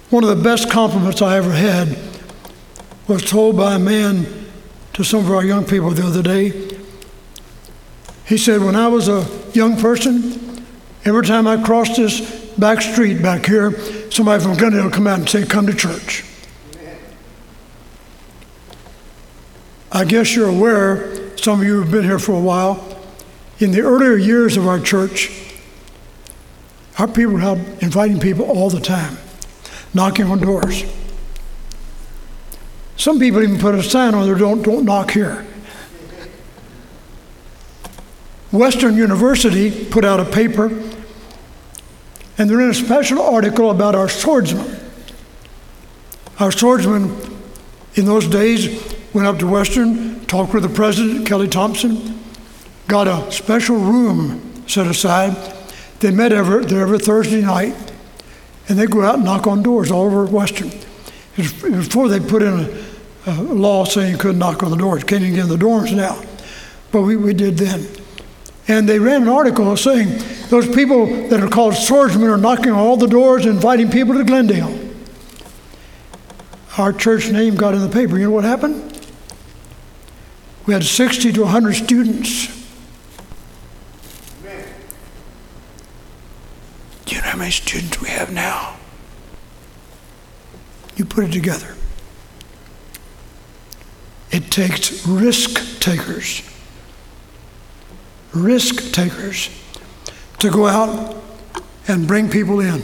One 0.09 0.23
of 0.23 0.35
the 0.35 0.43
best 0.43 0.71
compliments 0.71 1.21
I 1.21 1.37
ever 1.37 1.51
had 1.51 1.99
was 3.07 3.23
told 3.23 3.57
by 3.57 3.75
a 3.75 3.79
man 3.79 4.25
to 4.93 5.03
some 5.03 5.19
of 5.19 5.29
our 5.29 5.45
young 5.45 5.65
people 5.65 5.91
the 5.91 6.03
other 6.03 6.23
day. 6.23 6.79
He 8.25 8.39
said, 8.39 8.63
When 8.63 8.75
I 8.75 8.87
was 8.87 9.07
a 9.07 9.27
young 9.53 9.77
person, 9.77 10.65
every 11.05 11.27
time 11.27 11.45
I 11.45 11.63
crossed 11.63 11.97
this 11.97 12.46
back 12.57 12.81
street 12.81 13.21
back 13.21 13.45
here, 13.45 13.71
somebody 14.11 14.43
from 14.43 14.57
Glendale 14.57 14.85
would 14.85 14.93
come 14.93 15.07
out 15.07 15.19
and 15.19 15.29
say, 15.29 15.45
Come 15.45 15.67
to 15.67 15.73
church. 15.73 16.23
I 19.91 20.05
guess 20.05 20.35
you're 20.35 20.49
aware, 20.49 21.37
some 21.37 21.61
of 21.61 21.65
you 21.65 21.81
have 21.81 21.91
been 21.91 22.03
here 22.03 22.19
for 22.19 22.33
a 22.33 22.39
while, 22.39 22.97
in 23.59 23.71
the 23.71 23.81
earlier 23.81 24.15
years 24.15 24.57
of 24.57 24.67
our 24.67 24.79
church, 24.79 25.31
our 26.99 27.07
people 27.07 27.33
were 27.33 27.53
inviting 27.79 28.19
people 28.19 28.45
all 28.45 28.69
the 28.69 28.79
time, 28.79 29.17
knocking 29.93 30.25
on 30.25 30.39
doors. 30.39 30.83
Some 32.97 33.19
people 33.19 33.41
even 33.41 33.59
put 33.59 33.75
a 33.75 33.83
sign 33.83 34.13
on 34.13 34.25
there, 34.25 34.35
don't, 34.35 34.61
don't 34.61 34.83
knock 34.83 35.11
here. 35.11 35.45
Western 38.51 38.95
University 38.95 39.85
put 39.85 40.03
out 40.03 40.19
a 40.19 40.25
paper, 40.25 40.69
and 42.37 42.49
they're 42.49 42.61
in 42.61 42.69
a 42.69 42.73
special 42.73 43.21
article 43.21 43.71
about 43.71 43.95
our 43.95 44.09
swordsman. 44.09 44.79
Our 46.39 46.51
swordsman 46.51 47.15
in 47.95 48.05
those 48.05 48.27
days 48.27 48.95
went 49.13 49.27
up 49.27 49.39
to 49.39 49.47
Western, 49.47 50.25
talked 50.25 50.53
with 50.53 50.63
the 50.63 50.69
president, 50.69 51.25
Kelly 51.25 51.47
Thompson, 51.47 52.19
got 52.87 53.07
a 53.07 53.31
special 53.31 53.77
room 53.77 54.67
set 54.67 54.85
aside. 54.85 55.35
They 55.99 56.11
met 56.11 56.31
every, 56.31 56.65
there 56.65 56.81
every 56.81 56.99
Thursday 56.99 57.41
night, 57.41 57.75
and 58.69 58.77
they 58.77 58.85
go 58.85 59.01
out 59.01 59.15
and 59.15 59.23
knock 59.23 59.47
on 59.47 59.63
doors 59.63 59.89
all 59.89 60.05
over 60.05 60.25
Western. 60.25 60.69
before 61.35 62.09
they 62.09 62.19
put 62.19 62.41
in 62.43 62.53
a, 63.25 63.31
a, 63.31 63.33
law 63.33 63.83
saying 63.85 64.11
you 64.11 64.17
couldn't 64.17 64.39
knock 64.39 64.63
on 64.63 64.71
the 64.71 64.77
doors. 64.77 65.03
Can't 65.03 65.23
even 65.23 65.35
get 65.35 65.43
in 65.43 65.49
the 65.49 65.63
dorms 65.63 65.95
now. 65.95 66.21
But 66.91 67.01
we, 67.01 67.15
we 67.15 67.33
did 67.33 67.57
then. 67.57 67.87
And 68.67 68.87
they 68.87 68.99
ran 68.99 69.23
an 69.23 69.29
article 69.29 69.75
saying 69.77 70.21
those 70.49 70.67
people 70.73 71.05
that 71.29 71.41
are 71.41 71.47
called 71.47 71.75
swordsmen 71.75 72.29
are 72.29 72.37
knocking 72.37 72.71
on 72.71 72.77
all 72.77 72.97
the 72.97 73.07
doors, 73.07 73.45
inviting 73.45 73.89
people 73.89 74.13
to 74.15 74.23
Glendale. 74.23 74.77
Our 76.77 76.93
church 76.93 77.29
name 77.29 77.55
got 77.55 77.73
in 77.73 77.81
the 77.81 77.89
paper. 77.89 78.17
You 78.17 78.25
know 78.25 78.31
what 78.31 78.43
happened? 78.43 78.83
We 80.65 80.73
had 80.73 80.83
60 80.83 81.31
to 81.33 81.41
100 81.43 81.73
students. 81.73 82.47
Do 87.05 87.15
you 87.15 87.21
know 87.21 87.27
how 87.27 87.37
many 87.37 87.51
students 87.51 88.01
we 88.01 88.09
have 88.09 88.33
now? 88.33 88.75
You 90.97 91.05
put 91.05 91.23
it 91.23 91.31
together. 91.31 91.75
It 94.29 94.51
takes 94.51 95.07
risk 95.07 95.79
takers, 95.79 96.41
risk 98.43 98.93
takers 98.93 99.49
to 100.39 100.49
go 100.49 100.67
out 100.67 101.15
and 101.87 102.07
bring 102.07 102.29
people 102.29 102.59
in. 102.59 102.81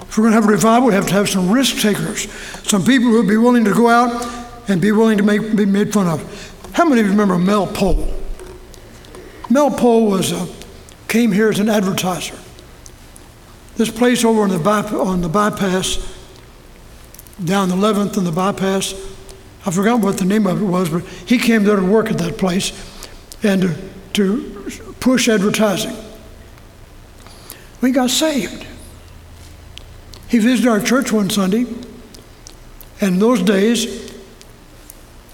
If 0.00 0.16
we're 0.16 0.24
going 0.24 0.32
to 0.32 0.40
have 0.40 0.48
a 0.48 0.52
revival, 0.52 0.88
we 0.88 0.94
have 0.94 1.06
to 1.08 1.12
have 1.12 1.28
some 1.28 1.50
risk 1.50 1.80
takers, 1.80 2.30
some 2.66 2.84
people 2.84 3.08
who 3.08 3.14
will 3.14 3.28
be 3.28 3.36
willing 3.36 3.64
to 3.64 3.74
go 3.74 3.88
out 3.88 4.26
and 4.68 4.80
be 4.80 4.92
willing 4.92 5.18
to 5.18 5.24
make, 5.24 5.56
be 5.56 5.66
made 5.66 5.92
fun 5.92 6.06
of. 6.06 6.70
How 6.72 6.84
many 6.84 7.00
of 7.00 7.06
you 7.06 7.12
remember 7.12 7.38
Mel 7.38 7.66
Pohl? 7.66 8.08
Mel 9.50 9.70
Pohl 9.70 10.06
was 10.06 10.32
a, 10.32 10.46
came 11.08 11.32
here 11.32 11.48
as 11.48 11.58
an 11.58 11.68
advertiser. 11.68 12.36
This 13.76 13.90
place 13.90 14.24
over 14.24 14.42
on 14.42 14.50
the, 14.50 14.58
by, 14.58 14.82
on 14.82 15.20
the 15.20 15.28
bypass, 15.28 15.98
down 17.42 17.68
the 17.68 17.76
11th 17.76 18.16
and 18.16 18.26
the 18.26 18.32
bypass, 18.32 18.94
I 19.64 19.70
forgot 19.70 20.00
what 20.00 20.18
the 20.18 20.24
name 20.24 20.46
of 20.46 20.60
it 20.60 20.64
was, 20.64 20.88
but 20.88 21.04
he 21.04 21.38
came 21.38 21.64
there 21.64 21.76
to 21.76 21.84
work 21.84 22.10
at 22.10 22.18
that 22.18 22.38
place 22.38 22.72
and 23.42 23.62
to, 23.62 23.76
to 24.14 24.70
push 25.00 25.28
advertising. 25.28 25.96
We 27.80 27.92
got 27.92 28.10
saved. 28.10 28.66
He 30.28 30.38
visited 30.38 30.68
our 30.68 30.80
church 30.80 31.12
one 31.12 31.30
Sunday, 31.30 31.66
and 33.00 33.20
those 33.20 33.42
days, 33.42 34.12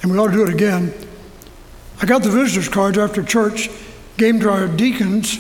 and 0.03 0.13
we 0.13 0.19
ought 0.19 0.29
to 0.29 0.33
do 0.33 0.43
it 0.45 0.53
again, 0.55 0.93
I 2.01 2.07
got 2.07 2.23
the 2.23 2.31
visitors' 2.31 2.69
cards 2.69 2.99
after 2.99 3.23
church, 3.23 3.71
gave 4.17 4.35
them 4.35 4.43
to 4.43 4.51
our 4.51 4.69
deacons, 4.69 5.39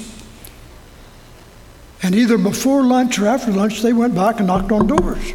and 2.03 2.15
either 2.15 2.39
before 2.39 2.83
lunch 2.83 3.19
or 3.19 3.27
after 3.27 3.51
lunch, 3.51 3.83
they 3.83 3.93
went 3.93 4.15
back 4.15 4.39
and 4.39 4.47
knocked 4.47 4.73
on 4.73 4.87
doors 4.87 5.35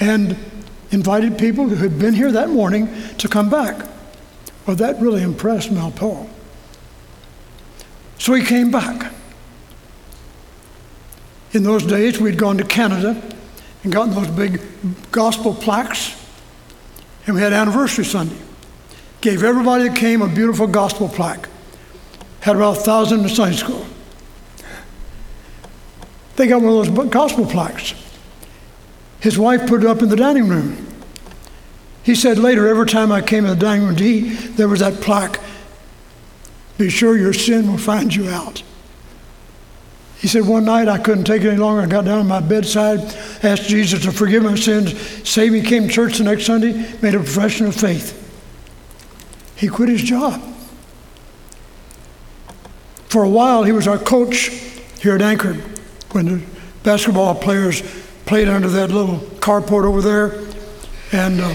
and 0.00 0.36
invited 0.90 1.38
people 1.38 1.68
who 1.68 1.76
had 1.76 1.98
been 1.98 2.14
here 2.14 2.32
that 2.32 2.48
morning 2.48 2.88
to 3.18 3.28
come 3.28 3.50
back. 3.50 3.86
Well, 4.68 4.76
that 4.76 5.00
really 5.00 5.22
impressed 5.22 5.72
Mel 5.72 5.90
Pohl. 5.90 6.28
So 8.18 8.34
he 8.34 8.44
came 8.44 8.70
back. 8.70 9.14
In 11.52 11.62
those 11.62 11.86
days, 11.86 12.20
we'd 12.20 12.36
gone 12.36 12.58
to 12.58 12.64
Canada 12.64 13.18
and 13.82 13.90
gotten 13.90 14.12
those 14.12 14.28
big 14.28 14.60
gospel 15.10 15.54
plaques, 15.54 16.14
and 17.24 17.34
we 17.34 17.40
had 17.40 17.54
anniversary 17.54 18.04
Sunday 18.04 18.36
gave 19.22 19.42
everybody 19.42 19.88
that 19.88 19.96
came 19.96 20.20
a 20.20 20.28
beautiful 20.28 20.66
gospel 20.66 21.08
plaque. 21.08 21.48
Had 22.40 22.56
about 22.56 22.76
a 22.76 22.80
thousand 22.80 23.20
in 23.20 23.22
the 23.22 23.30
Sunday 23.30 23.56
school. 23.56 23.86
They 26.36 26.46
got 26.46 26.60
one 26.60 26.78
of 26.78 26.94
those 26.94 27.08
gospel 27.08 27.46
plaques. 27.46 27.94
His 29.20 29.38
wife 29.38 29.66
put 29.66 29.82
it 29.82 29.86
up 29.86 30.02
in 30.02 30.10
the 30.10 30.16
dining 30.16 30.46
room. 30.46 30.87
He 32.08 32.14
said 32.14 32.38
later, 32.38 32.66
every 32.66 32.86
time 32.86 33.12
I 33.12 33.20
came 33.20 33.44
in 33.44 33.50
the 33.50 33.54
dining 33.54 33.86
room 33.86 33.96
to 33.96 34.02
eat, 34.02 34.56
there 34.56 34.66
was 34.66 34.80
that 34.80 35.02
plaque 35.02 35.38
Be 36.78 36.88
sure 36.88 37.18
your 37.18 37.34
sin 37.34 37.70
will 37.70 37.76
find 37.76 38.14
you 38.14 38.30
out. 38.30 38.62
He 40.16 40.26
said, 40.26 40.46
One 40.46 40.64
night 40.64 40.88
I 40.88 40.96
couldn't 40.96 41.24
take 41.24 41.42
it 41.42 41.48
any 41.48 41.58
longer. 41.58 41.82
I 41.82 41.86
got 41.86 42.06
down 42.06 42.20
on 42.20 42.26
my 42.26 42.40
bedside, 42.40 43.00
asked 43.42 43.68
Jesus 43.68 44.04
to 44.04 44.10
forgive 44.10 44.42
my 44.42 44.54
sins, 44.54 44.98
saved 45.28 45.52
me, 45.52 45.60
came 45.60 45.86
to 45.86 45.92
church 45.92 46.16
the 46.16 46.24
next 46.24 46.46
Sunday, 46.46 46.72
made 47.02 47.14
a 47.14 47.18
profession 47.18 47.66
of 47.66 47.76
faith. 47.76 48.14
He 49.56 49.68
quit 49.68 49.90
his 49.90 50.02
job. 50.02 50.40
For 53.10 53.22
a 53.22 53.28
while, 53.28 53.64
he 53.64 53.72
was 53.72 53.86
our 53.86 53.98
coach 53.98 54.46
here 55.02 55.14
at 55.14 55.20
Anchor 55.20 55.52
when 56.12 56.24
the 56.24 56.42
basketball 56.84 57.34
players 57.34 57.82
played 58.24 58.48
under 58.48 58.68
that 58.70 58.90
little 58.90 59.18
carport 59.40 59.84
over 59.84 60.00
there. 60.00 60.42
And 61.12 61.42
uh, 61.42 61.54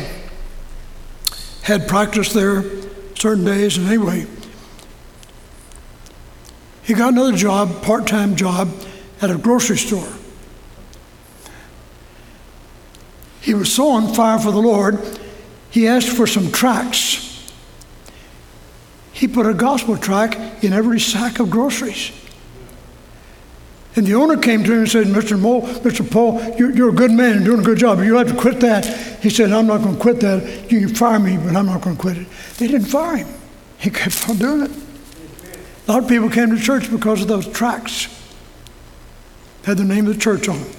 had 1.63 1.87
practice 1.87 2.31
there 2.33 2.63
certain 3.15 3.45
days, 3.45 3.77
and 3.77 3.87
anyway, 3.87 4.27
he 6.83 6.93
got 6.93 7.13
another 7.13 7.35
job, 7.35 7.81
part 7.81 8.05
time 8.05 8.35
job, 8.35 8.69
at 9.21 9.29
a 9.29 9.37
grocery 9.37 9.77
store. 9.77 10.11
He 13.39 13.53
was 13.53 13.73
so 13.73 13.89
on 13.89 14.13
fire 14.13 14.39
for 14.39 14.51
the 14.51 14.61
Lord, 14.61 14.99
he 15.69 15.87
asked 15.87 16.09
for 16.09 16.27
some 16.27 16.51
tracts. 16.51 17.51
He 19.11 19.27
put 19.27 19.45
a 19.45 19.53
gospel 19.53 19.97
tract 19.97 20.63
in 20.63 20.73
every 20.73 20.99
sack 20.99 21.39
of 21.39 21.49
groceries. 21.49 22.11
And 23.95 24.07
the 24.07 24.15
owner 24.15 24.37
came 24.37 24.63
to 24.63 24.73
him 24.73 24.79
and 24.79 24.89
said, 24.89 25.07
Mr. 25.07 25.39
Mo, 25.39 25.61
Mr. 25.61 26.09
Paul, 26.09 26.41
you're, 26.57 26.71
you're 26.71 26.89
a 26.89 26.93
good 26.93 27.11
man 27.11 27.37
and 27.37 27.45
doing 27.45 27.59
a 27.59 27.63
good 27.63 27.77
job. 27.77 27.99
You 27.99 28.15
have 28.17 28.27
to 28.27 28.35
quit 28.35 28.59
that. 28.61 28.85
He 29.21 29.29
said, 29.29 29.51
I'm 29.51 29.67
not 29.67 29.83
going 29.83 29.95
to 29.95 30.01
quit 30.01 30.19
that. 30.21 30.71
You 30.71 30.87
can 30.87 30.95
fire 30.95 31.19
me, 31.19 31.37
but 31.37 31.55
I'm 31.55 31.67
not 31.67 31.81
going 31.81 31.95
to 31.95 32.01
quit 32.01 32.17
it. 32.17 32.27
They 32.57 32.67
didn't 32.67 32.87
fire 32.87 33.17
him. 33.17 33.27
He 33.77 33.91
kept 33.91 34.27
on 34.29 34.37
doing 34.37 34.61
it. 34.63 34.71
A 35.87 35.91
lot 35.91 36.03
of 36.03 36.09
people 36.09 36.29
came 36.29 36.49
to 36.55 36.61
church 36.61 36.89
because 36.89 37.21
of 37.21 37.27
those 37.27 37.47
tracts. 37.47 38.07
Had 39.65 39.77
the 39.77 39.83
name 39.83 40.07
of 40.07 40.15
the 40.15 40.19
church 40.19 40.47
on 40.49 40.59
them. 40.59 40.71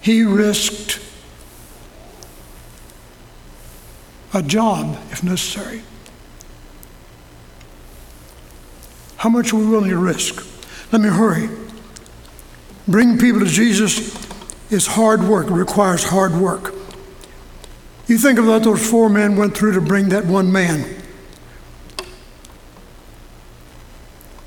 He 0.00 0.22
risked 0.22 1.00
a 4.32 4.42
job 4.42 4.96
if 5.10 5.24
necessary. 5.24 5.82
How 9.20 9.28
much 9.28 9.52
are 9.52 9.56
we 9.56 9.66
willing 9.66 9.90
to 9.90 9.98
risk? 9.98 10.46
Let 10.92 11.02
me 11.02 11.10
hurry. 11.10 11.50
Bringing 12.88 13.18
people 13.18 13.40
to 13.40 13.46
Jesus 13.46 14.16
is 14.70 14.86
hard 14.86 15.22
work, 15.22 15.48
it 15.48 15.52
requires 15.52 16.04
hard 16.04 16.32
work. 16.32 16.72
You 18.06 18.16
think 18.16 18.38
of 18.38 18.46
what 18.46 18.62
those 18.62 18.88
four 18.88 19.10
men 19.10 19.36
went 19.36 19.54
through 19.54 19.72
to 19.72 19.82
bring 19.82 20.08
that 20.08 20.24
one 20.24 20.50
man. 20.50 20.88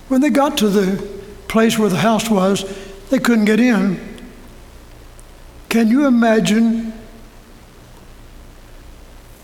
When 0.07 0.21
they 0.21 0.31
got 0.31 0.57
to 0.57 0.69
the 0.69 1.07
place 1.47 1.77
where 1.77 1.89
the 1.89 1.97
house 1.97 2.27
was, 2.27 2.65
they 3.11 3.19
couldn't 3.19 3.45
get 3.45 3.59
in. 3.59 3.99
Can 5.69 5.87
you 5.87 6.07
imagine 6.07 6.93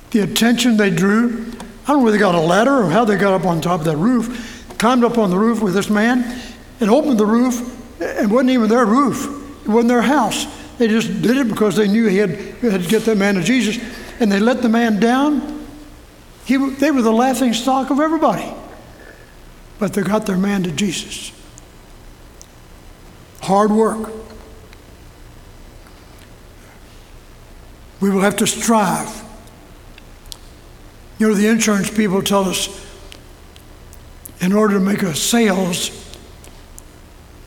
the 0.10 0.22
attention 0.22 0.78
they 0.78 0.90
drew? 0.90 1.52
I 1.84 1.90
don't 1.90 1.98
know 1.98 2.00
where 2.00 2.12
they 2.12 2.18
got 2.18 2.34
a 2.34 2.42
ladder 2.42 2.82
or 2.82 2.90
how 2.90 3.06
they 3.06 3.16
got 3.16 3.40
up 3.40 3.46
on 3.46 3.62
top 3.62 3.82
of 3.82 3.86
that 3.86 3.98
roof 3.98 4.59
climbed 4.80 5.04
up 5.04 5.18
on 5.18 5.30
the 5.30 5.38
roof 5.38 5.62
with 5.62 5.74
this 5.74 5.90
man 5.90 6.42
and 6.80 6.90
opened 6.90 7.20
the 7.20 7.26
roof. 7.26 7.76
It 8.02 8.30
wasn't 8.30 8.52
even 8.52 8.70
their 8.70 8.86
roof, 8.86 9.26
it 9.66 9.70
wasn't 9.70 9.90
their 9.90 10.02
house. 10.02 10.48
They 10.78 10.88
just 10.88 11.22
did 11.22 11.36
it 11.36 11.50
because 11.50 11.76
they 11.76 11.90
knew 11.90 12.08
he 12.08 12.18
had, 12.18 12.30
had 12.30 12.84
to 12.84 12.90
get 12.90 13.04
that 13.04 13.18
man 13.18 13.36
to 13.36 13.44
Jesus. 13.44 13.78
And 14.22 14.32
they 14.32 14.40
let 14.40 14.62
the 14.62 14.70
man 14.70 15.00
down. 15.00 15.68
He, 16.46 16.56
they 16.56 16.90
were 16.90 17.02
the 17.02 17.12
laughing 17.12 17.52
stock 17.52 17.90
of 17.90 18.00
everybody. 18.00 18.50
But 19.78 19.94
they 19.94 20.02
got 20.02 20.26
their 20.26 20.38
man 20.38 20.64
to 20.64 20.72
Jesus. 20.72 21.34
Hard 23.42 23.72
work. 23.72 24.10
We 28.00 28.10
will 28.10 28.22
have 28.22 28.38
to 28.38 28.48
strive. 28.48 29.24
You 31.18 31.28
know, 31.28 31.34
the 31.34 31.48
insurance 31.48 31.92
people 31.92 32.22
tell 32.22 32.46
us 32.46 32.89
in 34.42 34.54
order 34.54 34.76
to 34.76 34.80
make 34.80 35.02
a 35.02 35.14
sales, 35.16 35.92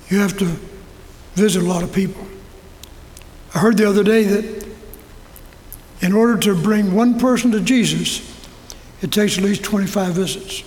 you 0.09 0.19
have 0.19 0.37
to 0.39 0.57
visit 1.35 1.63
a 1.63 1.67
lot 1.67 1.83
of 1.83 1.93
people. 1.93 2.27
I 3.55 3.59
heard 3.59 3.77
the 3.77 3.89
other 3.89 4.05
day 4.05 4.25
that 4.25 4.69
in 6.01 6.13
order 6.13 6.37
to 6.41 6.55
bring 6.55 6.95
one 6.95 7.19
person 7.19 7.51
to 7.53 7.61
Jesus, 7.61 8.29
it 9.01 9.11
takes 9.11 9.39
at 9.39 9.45
least 9.45 9.63
25 9.63 10.15
visits. 10.15 10.65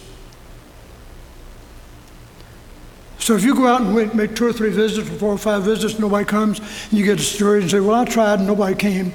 So 3.19 3.35
if 3.35 3.43
you 3.43 3.55
go 3.55 3.67
out 3.67 3.81
and 3.81 4.13
make 4.13 4.35
two 4.35 4.45
or 4.45 4.53
three 4.53 4.69
visits 4.69 5.09
or 5.09 5.11
four 5.15 5.33
or 5.33 5.37
five 5.37 5.63
visits, 5.63 5.97
nobody 5.97 6.25
comes, 6.25 6.59
and 6.59 6.93
you 6.93 7.03
get 7.03 7.17
discouraged 7.17 7.63
and 7.63 7.71
say, 7.71 7.79
Well, 7.79 7.99
I 7.99 8.05
tried 8.05 8.39
and 8.39 8.47
nobody 8.47 8.75
came, 8.75 9.13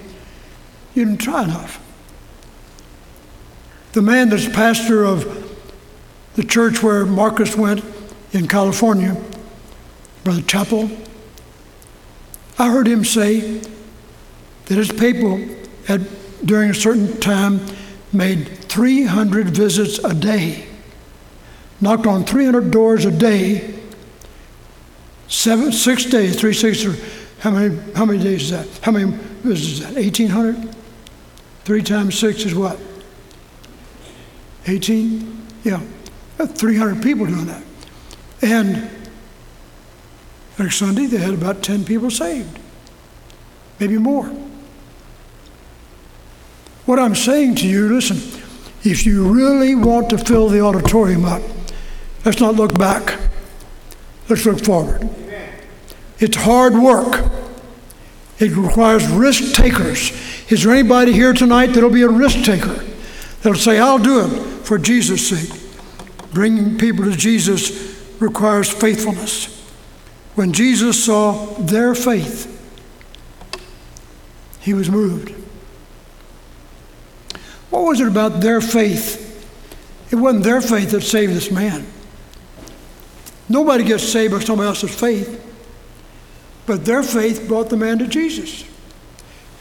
you 0.95 1.05
didn't 1.05 1.21
try 1.21 1.45
enough. 1.45 1.81
The 3.93 4.03
man 4.03 4.29
that's 4.29 4.49
pastor 4.49 5.05
of 5.05 5.50
the 6.41 6.47
church 6.47 6.83
where 6.83 7.05
Marcus 7.05 7.55
went 7.55 7.85
in 8.33 8.49
California, 8.49 9.15
Brother 10.25 10.41
Chappell, 10.41 10.91
I 12.59 12.71
heard 12.71 12.89
him 12.89 13.05
say 13.05 13.59
that 14.65 14.75
his 14.79 14.91
people 14.91 15.39
had, 15.87 16.09
during 16.43 16.71
a 16.71 16.75
certain 16.75 17.21
time, 17.21 17.61
made 18.11 18.49
300 18.49 19.49
visits 19.49 19.99
a 19.99 20.15
day, 20.15 20.67
knocked 21.79 22.07
on 22.07 22.25
300 22.25 22.71
doors 22.71 23.05
a 23.05 23.11
day, 23.11 23.79
seven, 25.29 25.71
six 25.73 26.07
days, 26.07 26.41
three, 26.41 26.55
six, 26.55 26.87
how 27.41 27.51
many, 27.51 27.79
how 27.95 28.07
many 28.07 28.19
days 28.19 28.45
is 28.45 28.51
that? 28.53 28.67
How 28.83 28.93
many 28.93 29.11
visits 29.43 29.73
is 29.73 29.81
that? 29.81 29.93
1,800? 29.93 30.75
Three 31.67 31.83
times 31.83 32.19
six 32.19 32.47
is 32.47 32.55
what? 32.55 32.81
18? 34.67 35.47
Yeah. 35.65 35.83
300 36.47 37.03
people 37.03 37.27
doing 37.27 37.47
that. 37.47 37.63
And 38.43 38.89
next 40.59 40.77
Sunday, 40.77 41.07
they 41.07 41.19
had 41.19 41.35
about 41.35 41.63
10 41.63 41.85
people 41.85 42.11
saved, 42.11 42.59
maybe 43.79 43.99
more. 43.99 44.27
What 46.87 46.99
I'm 46.99 47.15
saying 47.15 47.57
to 47.57 47.69
you, 47.69 47.95
listen, 47.95 48.17
if 48.83 49.05
you 49.05 49.31
really 49.31 49.75
want 49.75 50.11
to 50.11 50.19
fill 50.19 50.49
the 50.49 50.61
auditorium 50.61 51.25
up, 51.25 51.43
let's 52.25 52.41
not 52.41 52.55
look 52.55 52.79
back. 52.79 53.19
Let's 54.29 54.47
look 54.47 54.65
forward. 54.65 55.09
It's 56.19 56.37
hard 56.37 56.75
work. 56.75 57.31
It 58.39 58.57
requires 58.57 59.07
risk 59.09 59.55
takers. 59.55 60.13
Is 60.51 60.63
there 60.63 60.73
anybody 60.73 61.13
here 61.13 61.33
tonight 61.33 61.69
that'll 61.69 61.91
be 61.91 62.03
a 62.03 62.09
risk 62.09 62.45
taker? 62.45 62.85
That'll 63.43 63.55
say, 63.55 63.79
I'll 63.79 63.99
do 63.99 64.25
it 64.25 64.29
for 64.65 64.79
Jesus' 64.79 65.29
sake. 65.29 65.60
Bringing 66.33 66.79
people 66.79 67.05
to 67.05 67.17
Jesus 67.17 68.01
requires 68.21 68.71
faithfulness. 68.71 69.57
When 70.35 70.53
Jesus 70.53 71.05
saw 71.05 71.47
their 71.59 71.95
faith, 71.95 72.47
he 74.61 74.75
was 74.75 74.91
moved. 74.91 75.35
What 77.71 77.85
was 77.85 78.01
it 78.01 78.09
about 78.09 78.41
their 78.41 78.61
faith? 78.61 79.27
It 80.11 80.17
wasn't 80.17 80.45
their 80.45 80.61
faith 80.61 80.91
that 80.91 81.03
saved 81.03 81.33
this 81.33 81.51
man. 81.51 81.87
Nobody 83.49 83.85
gets 83.85 84.05
saved 84.05 84.33
by 84.33 84.41
somebody 84.41 84.69
else's 84.69 84.95
faith, 84.95 85.45
but 86.67 86.85
their 86.85 87.03
faith 87.03 87.49
brought 87.49 87.69
the 87.69 87.77
man 87.77 87.99
to 87.99 88.07
Jesus. 88.07 88.65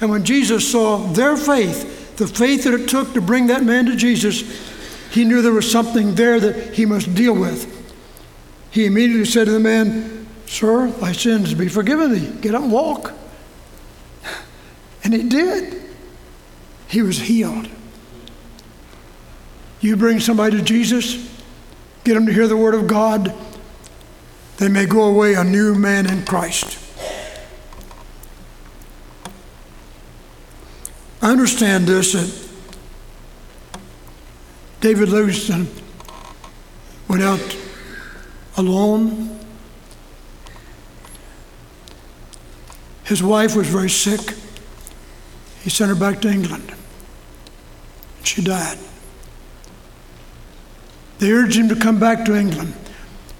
And 0.02 0.12
when 0.12 0.24
Jesus 0.24 0.70
saw 0.72 0.98
their 0.98 1.36
faith, 1.36 2.16
the 2.18 2.28
faith 2.28 2.66
that 2.66 2.74
it 2.74 2.88
took 2.88 3.14
to 3.14 3.22
bring 3.22 3.48
that 3.48 3.64
man 3.64 3.86
to 3.86 3.96
Jesus, 3.96 4.44
he 5.12 5.26
knew 5.26 5.42
there 5.42 5.52
was 5.52 5.70
something 5.70 6.16
there 6.16 6.40
that 6.40 6.74
he 6.76 6.86
must 6.86 7.14
deal 7.16 7.34
with. 7.34 7.76
He 8.72 8.86
immediately 8.86 9.26
said 9.26 9.46
to 9.46 9.52
the 9.52 9.60
man, 9.60 10.28
Sir, 10.46 10.90
thy 10.92 11.12
sins 11.12 11.54
be 11.54 11.68
forgiven 11.68 12.12
thee. 12.12 12.42
Get 12.42 12.56
up 12.56 12.64
and 12.64 12.72
walk. 12.72 13.14
And 15.04 15.14
he 15.14 15.24
did. 15.24 15.82
He 16.88 17.02
was 17.02 17.20
healed. 17.20 17.70
You 19.80 19.96
bring 19.96 20.20
somebody 20.20 20.58
to 20.58 20.64
Jesus, 20.64 21.16
get 22.04 22.16
them 22.16 22.26
to 22.26 22.34
hear 22.34 22.48
the 22.48 22.58
word 22.58 22.76
of 22.76 22.88
God, 22.88 23.34
they 24.58 24.68
may 24.68 24.86
go 24.86 25.04
away 25.04 25.36
a 25.36 25.44
new 25.44 25.74
man 25.74 26.06
in 26.10 26.26
Christ. 26.26 26.78
I 31.22 31.32
understand 31.32 31.88
this 31.88 32.49
David 34.82 35.10
Livingstone 35.10 35.68
went 37.10 37.22
out 37.22 37.58
alone. 38.56 39.38
His 43.04 43.22
wife 43.22 43.56
was 43.56 43.68
very 43.68 43.90
sick. 43.90 44.36
He 45.64 45.70
sent 45.70 45.90
her 45.90 45.96
back 45.96 46.22
to 46.22 46.30
England. 46.30 46.74
She 48.24 48.42
died. 48.42 48.78
They 51.18 51.32
urged 51.32 51.58
him 51.58 51.68
to 51.70 51.76
come 51.76 52.00
back 52.00 52.24
to 52.26 52.36
England. 52.36 52.74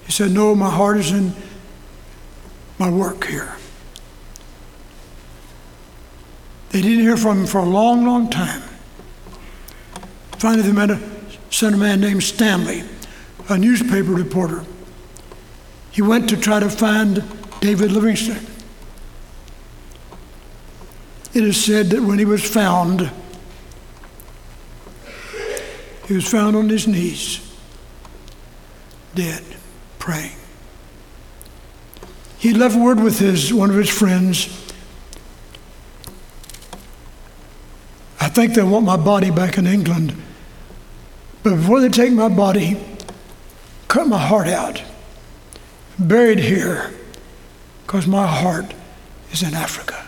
He 0.06 0.12
said, 0.12 0.32
No, 0.32 0.54
my 0.56 0.70
heart 0.70 0.98
is 0.98 1.12
in 1.12 1.34
my 2.78 2.90
work 2.90 3.26
here. 3.26 3.56
They 6.72 6.82
didn't 6.82 7.00
hear 7.00 7.16
from 7.16 7.42
him 7.42 7.48
for 7.48 7.60
a 7.60 7.66
long, 7.66 8.06
long 8.06 8.30
time. 8.30 8.62
Finally, 10.38 10.64
they 10.64 10.72
met 10.72 10.92
a 10.92 11.19
sent 11.50 11.76
a 11.76 11.78
man 11.78 12.00
named 12.00 12.24
Stanley, 12.24 12.84
a 13.50 13.58
newspaper 13.58 14.12
reporter. 14.12 14.64
He 15.92 16.02
went 16.02 16.30
to 16.30 16.38
try 16.38 16.60
to 16.60 16.70
find 16.70 17.24
David 17.62 17.92
Livingstone. 17.92 18.46
It 21.34 21.44
is 21.44 21.64
said 21.64 21.88
that 21.88 22.02
when 22.02 22.18
he 22.18 22.26
was 22.26 22.44
found, 22.44 23.12
he 26.08 26.14
was 26.14 26.28
found 26.28 26.56
on 26.56 26.70
his 26.70 26.88
knees, 26.88 27.40
dead, 29.14 29.44
praying. 30.00 30.36
He 32.40 32.54
left 32.54 32.76
word 32.76 33.00
with 33.00 33.20
his, 33.20 33.54
one 33.54 33.70
of 33.70 33.76
his 33.76 33.90
friends. 33.90 34.48
I 38.22 38.30
think 38.30 38.54
they 38.54 38.64
want 38.64 38.86
my 38.86 38.98
body 38.98 39.30
back 39.30 39.58
in 39.58 39.68
England. 39.68 40.16
But 41.44 41.56
before 41.56 41.82
they 41.82 41.90
take 41.90 42.12
my 42.12 42.30
body, 42.30 42.80
cut 43.88 44.08
my 44.08 44.18
heart 44.18 44.48
out, 44.48 44.84
buried 45.98 46.40
here, 46.40 46.92
because 47.86 48.08
my 48.08 48.28
heart 48.28 48.74
is 49.32 49.44
in 49.44 49.54
Africa. 49.54 50.06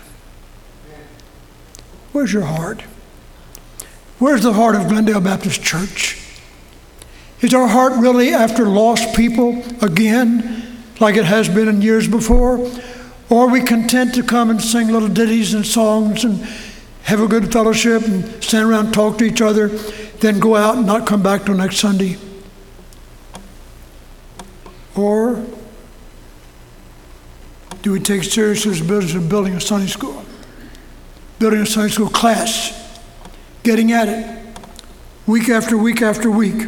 Where's 2.12 2.34
your 2.34 2.44
heart? 2.44 2.82
Where's 4.20 4.44
the 4.44 4.54
heart 4.54 4.76
of 4.76 4.88
Glendale 4.88 5.22
Baptist 5.22 5.64
Church? 5.64 6.18
Is 7.42 7.54
our 7.54 7.68
heart 7.68 7.94
really 7.98 8.34
after 8.34 8.66
lost 8.66 9.16
people 9.16 9.64
again? 9.82 10.62
like 11.02 11.18
it 11.18 11.26
has 11.26 11.50
been 11.50 11.68
in 11.68 11.82
years 11.82 12.08
before? 12.08 12.60
Or 13.30 13.46
are 13.46 13.50
we 13.50 13.62
content 13.62 14.14
to 14.16 14.24
come 14.24 14.50
and 14.50 14.62
sing 14.62 14.90
little 14.90 15.10
ditties 15.10 15.54
and 15.54 15.66
songs 15.66 16.24
and 16.24 16.38
have 17.04 17.20
a 17.20 17.28
good 17.28 17.52
fellowship 17.52 18.04
and 18.04 18.44
stand 18.44 18.70
around 18.70 18.86
and 18.86 18.94
talk 18.94 19.18
to 19.18 19.26
each 19.26 19.42
other, 19.42 19.70
then 20.22 20.40
go 20.40 20.56
out 20.56 20.78
and 20.78 20.86
not 20.86 21.06
come 21.06 21.22
back 21.22 21.46
till 21.46 21.56
next 21.56 21.78
Sunday? 21.78 22.18
Or 24.96 25.44
do 27.82 27.92
we 27.92 28.00
take 28.00 28.24
seriously 28.24 28.74
the 28.74 28.86
business 28.86 29.16
of 29.16 29.28
building 29.28 29.56
a 29.56 29.62
Sunday 29.62 29.88
school? 29.88 30.24
Building 31.40 31.62
a 31.62 31.66
Sunday 31.66 31.92
school 31.92 32.10
class, 32.10 33.02
getting 33.64 33.92
at 33.92 34.08
it 34.08 34.58
week 35.26 35.50
after 35.50 35.76
week 35.76 36.02
after 36.02 36.30
week. 36.30 36.68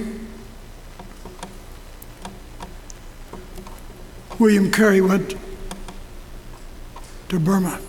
William 4.39 4.72
Carey 4.72 5.00
went 5.00 5.36
to 7.30 7.39
Burma. 7.39 7.80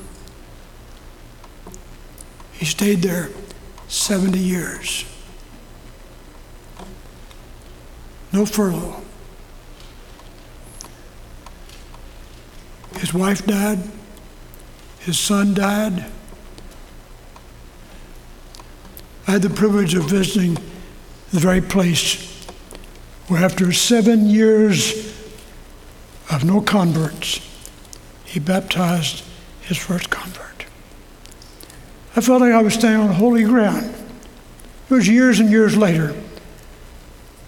He 2.52 2.66
stayed 2.66 3.00
there 3.00 3.30
70 3.88 4.38
years. 4.38 5.04
No 8.34 8.44
furlough. 8.44 9.00
His 12.98 13.14
wife 13.14 13.46
died. 13.46 13.78
His 14.98 15.16
son 15.20 15.54
died. 15.54 16.04
I 19.28 19.30
had 19.30 19.42
the 19.42 19.50
privilege 19.50 19.94
of 19.94 20.06
visiting 20.06 20.54
the 21.30 21.38
very 21.38 21.60
place 21.60 22.44
where, 23.28 23.40
after 23.40 23.72
seven 23.72 24.28
years 24.28 25.14
of 26.28 26.44
no 26.44 26.60
converts, 26.60 27.38
he 28.24 28.40
baptized 28.40 29.22
his 29.60 29.78
first 29.78 30.10
convert. 30.10 30.66
I 32.16 32.20
felt 32.20 32.40
like 32.40 32.52
I 32.52 32.62
was 32.62 32.74
standing 32.74 33.08
on 33.08 33.14
holy 33.14 33.44
ground. 33.44 33.94
It 34.90 34.94
was 34.94 35.08
years 35.08 35.38
and 35.38 35.50
years 35.50 35.76
later. 35.76 36.16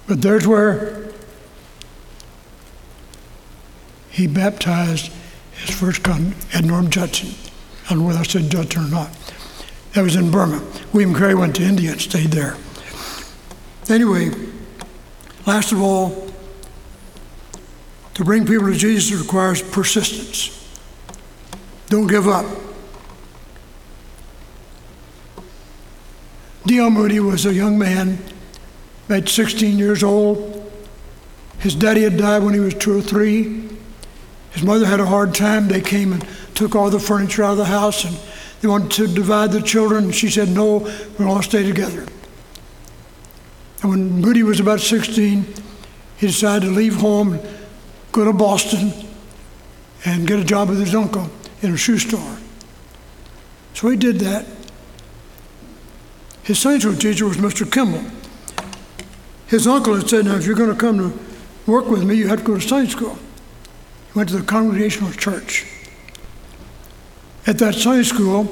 But 0.07 0.23
there's 0.23 0.47
where 0.47 1.13
he 4.11 4.27
baptized 4.27 5.13
his 5.53 5.75
first 5.75 6.03
convert, 6.03 6.37
Adoniram 6.53 6.91
Judson. 6.91 7.35
I 7.87 7.91
don't 7.91 7.99
know 8.01 8.07
whether 8.07 8.21
I 8.21 8.23
said 8.23 8.51
Judson 8.51 8.85
or 8.85 8.89
not. 8.89 9.11
That 9.93 10.03
was 10.03 10.17
in 10.17 10.31
Burma. 10.31 10.63
William 10.93 11.15
Carey 11.15 11.35
went 11.35 11.57
to 11.57 11.63
India 11.63 11.93
and 11.93 12.01
stayed 12.01 12.31
there. 12.31 12.57
Anyway, 13.89 14.31
last 15.47 15.73
of 15.73 15.81
all, 15.81 16.31
to 18.15 18.25
bring 18.25 18.47
people 18.47 18.67
to 18.67 18.75
Jesus 18.75 19.19
requires 19.19 19.63
persistence. 19.63 20.53
Don't 21.89 22.07
give 22.07 22.27
up. 22.27 22.47
D.L. 26.67 26.91
Moody 26.91 27.21
was 27.21 27.47
a 27.47 27.55
young 27.55 27.79
man, 27.79 28.19
about 29.07 29.29
16 29.29 29.79
years 29.79 30.03
old. 30.03 30.53
His 31.59 31.75
daddy 31.75 32.03
had 32.03 32.17
died 32.17 32.43
when 32.43 32.55
he 32.55 32.61
was 32.61 32.75
two 32.75 32.99
or 32.99 33.03
three. 33.03 33.69
His 34.51 34.63
mother 34.63 34.87
had 34.87 35.01
a 35.01 35.07
hard 35.07 35.35
time. 35.35 35.69
They 35.69 35.81
came 35.81 36.13
and 36.13 36.27
took 36.55 36.75
all 36.75 36.91
the 36.91 36.99
furniture 36.99 37.45
out 37.45 37.53
of 37.53 37.59
the 37.59 37.65
house 37.67 38.05
and 38.05 38.17
they 38.61 38.69
wanted 38.69 38.91
to 38.93 39.07
divide 39.07 39.53
the 39.53 39.63
children. 39.63 40.11
She 40.13 40.31
said, 40.31 40.49
No, 40.49 40.79
we'll 41.19 41.29
all 41.29 41.43
stay 41.43 41.63
together. 41.63 42.07
And 43.83 43.91
when 43.91 44.21
Moody 44.21 44.43
was 44.43 44.61
about 44.61 44.81
16, 44.81 45.47
he 46.17 46.27
decided 46.27 46.67
to 46.67 46.73
leave 46.73 46.97
home 46.97 47.39
go 48.13 48.25
to 48.25 48.33
Boston 48.33 48.93
and 50.07 50.27
get 50.27 50.39
a 50.39 50.45
job 50.45 50.71
with 50.71 50.81
his 50.81 50.95
uncle 50.95 51.29
in 51.61 51.75
a 51.75 51.77
shoe 51.77 51.99
store. 51.99 52.39
So 53.75 53.91
he 53.91 53.97
did 53.97 54.21
that. 54.21 54.47
His 56.43 56.59
Sunday 56.59 56.95
teacher 56.97 57.27
was 57.27 57.37
Mr. 57.37 57.71
Kimball. 57.71 58.11
His 59.47 59.67
uncle 59.67 59.95
had 59.95 60.09
said, 60.09 60.25
Now, 60.25 60.37
if 60.37 60.47
you're 60.47 60.57
going 60.57 60.73
to 60.73 60.79
come 60.79 60.99
to 60.99 61.19
work 61.71 61.87
with 61.87 62.05
me, 62.05 62.15
you 62.17 62.29
have 62.29 62.41
to 62.41 62.45
go 62.45 62.55
to 62.55 62.61
Sunday 62.61 62.91
school. 62.91 63.19
He 64.13 64.19
went 64.19 64.29
to 64.31 64.39
the 64.39 64.45
Congregational 64.45 65.13
Church. 65.13 65.67
At 67.47 67.59
that 67.59 67.75
Sunday 67.75 68.03
school, 68.03 68.45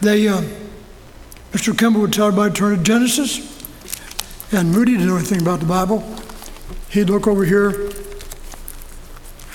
they, 0.00 0.26
uh, 0.28 0.42
Mr. 1.52 1.76
Kimball 1.76 2.02
would 2.02 2.12
tell 2.12 2.28
everybody 2.28 2.54
to 2.54 2.58
turn 2.58 2.78
to 2.78 2.82
Genesis, 2.82 3.46
and 4.52 4.72
Moody 4.72 4.92
didn't 4.92 5.08
know 5.08 5.16
anything 5.16 5.42
about 5.42 5.60
the 5.60 5.66
Bible. 5.66 6.02
He'd 6.88 7.10
look 7.10 7.26
over 7.26 7.44
here 7.44 7.90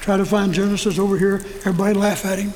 Try 0.06 0.18
to 0.18 0.26
find 0.26 0.54
Genesis 0.54 1.00
over 1.00 1.18
here. 1.18 1.38
Everybody 1.62 1.96
laugh 1.96 2.28
at 2.28 2.38
him. 2.38 2.52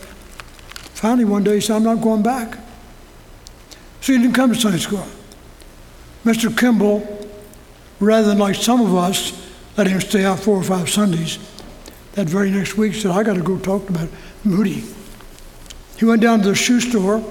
Finally, 0.93 1.25
one 1.25 1.43
day 1.43 1.56
he 1.56 1.62
said, 1.62 1.78
I'm 1.78 1.84
not 1.84 1.99
going 1.99 2.21
back. 2.21 2.60
So 4.02 4.13
he 4.13 4.19
didn't 4.19 4.36
come 4.36 4.54
to 4.54 4.60
Sunday 4.60 4.78
school. 4.78 5.08
Mr. 6.23 6.56
Kimball, 6.56 7.18
rather 8.00 8.28
than 8.28 8.38
like 8.38 8.56
some 8.56 8.82
of 8.82 8.96
us, 8.96 9.50
let 9.78 9.88
him 9.88 10.02
stay 10.02 10.26
out 10.26 10.40
four 10.40 10.58
or 10.58 10.64
five 10.64 10.90
Sundays, 10.90 11.38
that 12.14 12.28
very 12.28 12.52
next 12.52 12.76
week 12.76 12.94
said, 12.94 13.12
I 13.12 13.24
got 13.24 13.36
to 13.36 13.42
go 13.42 13.58
talk 13.58 13.88
to 13.88 14.10
Moody. 14.44 14.84
He 15.98 16.06
went 16.06 16.22
down 16.22 16.42
to 16.42 16.50
the 16.50 16.56
shoe 16.56 16.80
store, 16.80 17.24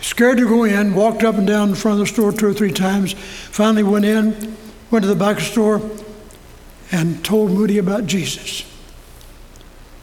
scared 0.00 0.38
to 0.38 0.48
go 0.48 0.64
in, 0.64 0.94
walked 0.94 1.22
up 1.22 1.36
and 1.36 1.46
down 1.46 1.70
in 1.70 1.74
front 1.74 2.00
of 2.00 2.06
the 2.06 2.12
store 2.12 2.32
two 2.32 2.46
or 2.46 2.52
three 2.52 2.72
times, 2.72 3.12
finally 3.12 3.82
went 3.82 4.04
in, 4.04 4.56
went 4.90 5.02
to 5.02 5.08
the 5.08 5.14
back 5.14 5.36
of 5.36 5.42
the 5.42 5.50
store, 5.50 5.90
and 6.90 7.24
told 7.24 7.50
Moody 7.50 7.78
about 7.78 8.06
Jesus. 8.06 8.64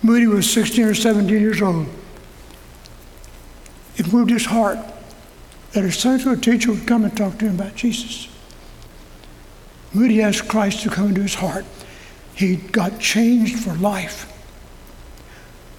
Moody 0.03 0.27
was 0.27 0.49
16 0.51 0.85
or 0.85 0.93
17 0.93 1.39
years 1.39 1.61
old. 1.61 1.87
It 3.97 4.11
moved 4.13 4.29
his 4.29 4.45
heart 4.45 4.77
that 5.71 5.83
his 5.83 5.97
school 5.97 6.37
teacher 6.37 6.71
would 6.71 6.85
come 6.85 7.03
and 7.03 7.15
talk 7.15 7.37
to 7.39 7.45
him 7.45 7.55
about 7.55 7.75
Jesus. 7.75 8.29
Moody 9.95 10.21
asked 10.21 10.49
Christ 10.49 10.83
to 10.83 10.89
come 10.89 11.07
into 11.07 11.21
his 11.21 11.35
heart. 11.35 11.65
He 12.35 12.57
got 12.57 12.99
changed 12.99 13.59
for 13.59 13.73
life. 13.75 14.31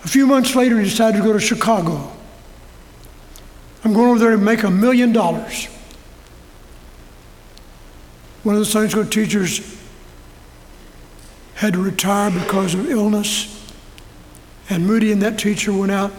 A 0.05 0.09
few 0.09 0.26
months 0.26 0.57
later, 0.57 0.79
he 0.79 0.85
decided 0.85 1.18
to 1.18 1.22
go 1.22 1.35
to 1.35 1.40
Chicago. 1.40 2.11
I'm 3.85 3.92
going 3.92 4.09
over 4.09 4.18
there 4.18 4.31
to 4.31 4.38
make 4.38 4.62
a 4.62 4.70
million 4.70 5.12
dollars. 5.12 5.66
One 8.42 8.55
of 8.55 8.61
the 8.61 8.64
Sunday 8.64 8.88
school 8.88 9.05
teachers 9.05 9.76
had 11.57 11.74
to 11.74 11.83
retire 11.83 12.31
because 12.31 12.72
of 12.72 12.88
illness. 12.88 13.52
And 14.70 14.87
Moody 14.87 15.12
and 15.12 15.20
that 15.20 15.38
teacher 15.38 15.72
went 15.72 15.92
out 15.92 16.12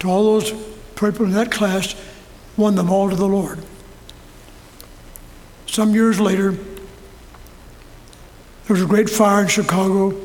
to 0.00 0.10
all 0.10 0.24
those 0.24 0.52
people 0.96 1.24
in 1.24 1.32
that 1.32 1.52
class, 1.52 1.94
won 2.56 2.74
them 2.74 2.90
all 2.90 3.10
to 3.10 3.16
the 3.16 3.28
Lord. 3.28 3.60
Some 5.66 5.94
years 5.94 6.18
later, 6.18 6.56
there 8.66 8.74
was 8.74 8.82
a 8.82 8.86
great 8.86 9.10
fire 9.10 9.42
in 9.42 9.48
Chicago, 9.48 10.18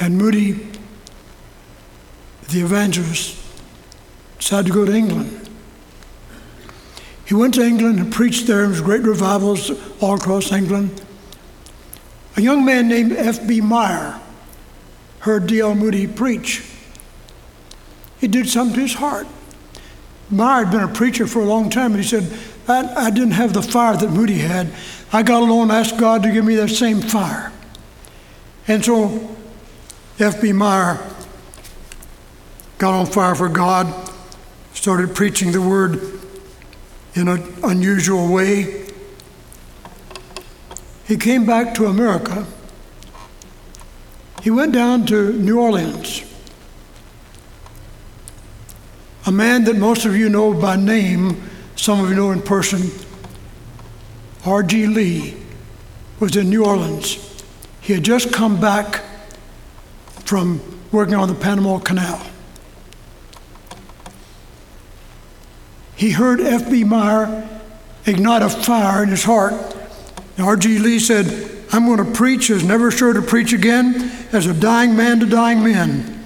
and 0.00 0.18
Moody, 0.18 0.52
the 2.48 2.60
evangelist, 2.60 3.40
decided 4.38 4.68
to 4.68 4.72
go 4.72 4.84
to 4.84 4.92
England. 4.92 5.48
He 7.24 7.34
went 7.34 7.54
to 7.54 7.62
England 7.62 8.00
and 8.00 8.12
preached 8.12 8.48
there. 8.48 8.62
There 8.62 8.68
was 8.68 8.80
great 8.80 9.02
revivals 9.02 9.70
all 10.02 10.16
across 10.16 10.50
England. 10.50 11.00
A 12.36 12.40
young 12.40 12.64
man 12.64 12.88
named 12.88 13.12
F.B. 13.12 13.60
Meyer 13.60 14.20
heard 15.20 15.46
D.L. 15.46 15.76
Moody 15.76 16.08
preach. 16.08 16.64
It 18.20 18.32
did 18.32 18.48
something 18.48 18.74
to 18.74 18.80
his 18.80 18.94
heart. 18.94 19.28
Meyer 20.30 20.64
had 20.64 20.72
been 20.72 20.82
a 20.82 20.92
preacher 20.92 21.26
for 21.28 21.40
a 21.40 21.44
long 21.44 21.70
time, 21.70 21.92
and 21.92 22.02
he 22.02 22.08
said, 22.08 22.36
I, 22.66 23.06
I 23.06 23.10
didn't 23.10 23.32
have 23.32 23.52
the 23.52 23.62
fire 23.62 23.96
that 23.96 24.10
Moody 24.10 24.38
had. 24.38 24.72
I 25.12 25.22
got 25.22 25.42
alone 25.42 25.70
and 25.70 25.72
asked 25.72 25.98
God 25.98 26.22
to 26.22 26.30
give 26.30 26.44
me 26.44 26.54
that 26.56 26.68
same 26.68 27.00
fire. 27.00 27.52
And 28.68 28.84
so 28.84 29.36
F.B. 30.18 30.52
Meyer 30.52 30.98
got 32.78 32.94
on 32.94 33.06
fire 33.06 33.34
for 33.34 33.48
God, 33.48 34.12
started 34.72 35.14
preaching 35.14 35.52
the 35.52 35.60
word 35.60 36.20
in 37.14 37.28
an 37.28 37.42
unusual 37.64 38.32
way. 38.32 38.86
he 41.06 41.16
came 41.16 41.44
back 41.44 41.74
to 41.74 41.86
America. 41.86 42.46
He 44.42 44.50
went 44.50 44.72
down 44.72 45.06
to 45.06 45.32
New 45.32 45.60
Orleans. 45.60 46.22
A 49.26 49.32
man 49.32 49.64
that 49.64 49.76
most 49.76 50.06
of 50.06 50.16
you 50.16 50.28
know 50.28 50.54
by 50.54 50.76
name, 50.76 51.42
some 51.76 52.02
of 52.02 52.08
you 52.08 52.16
know 52.16 52.30
in 52.30 52.40
person, 52.40 52.90
R.G. 54.44 54.86
Lee, 54.86 55.36
was 56.18 56.36
in 56.36 56.48
New 56.48 56.64
Orleans. 56.64 57.42
He 57.80 57.92
had 57.92 58.02
just 58.02 58.32
come 58.32 58.60
back 58.60 59.02
from 60.24 60.60
working 60.92 61.14
on 61.14 61.28
the 61.28 61.34
Panama 61.34 61.78
Canal. 61.78 62.26
He 65.96 66.10
heard 66.12 66.40
F.B. 66.40 66.84
Meyer 66.84 67.48
ignite 68.06 68.40
a 68.40 68.48
fire 68.48 69.02
in 69.02 69.10
his 69.10 69.24
heart. 69.24 69.52
R.G. 70.38 70.78
Lee 70.78 70.98
said, 70.98 71.50
I'm 71.72 71.84
going 71.84 71.98
to 72.04 72.10
preach 72.10 72.48
as 72.50 72.64
never 72.64 72.90
sure 72.90 73.12
to 73.12 73.20
preach 73.20 73.52
again, 73.52 74.10
as 74.32 74.46
a 74.46 74.54
dying 74.54 74.96
man 74.96 75.20
to 75.20 75.26
dying 75.26 75.62
men. 75.62 76.24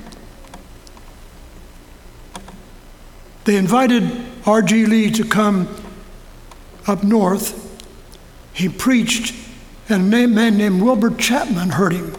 They 3.44 3.56
invited 3.56 4.10
R.G. 4.46 4.86
Lee 4.86 5.10
to 5.10 5.24
come 5.24 5.68
up 6.86 7.02
north. 7.02 7.63
He 8.54 8.68
preached, 8.68 9.34
and 9.88 10.14
a 10.14 10.26
man 10.26 10.56
named 10.56 10.80
Wilbur 10.80 11.10
Chapman 11.16 11.70
heard 11.70 11.92
him. 11.92 12.14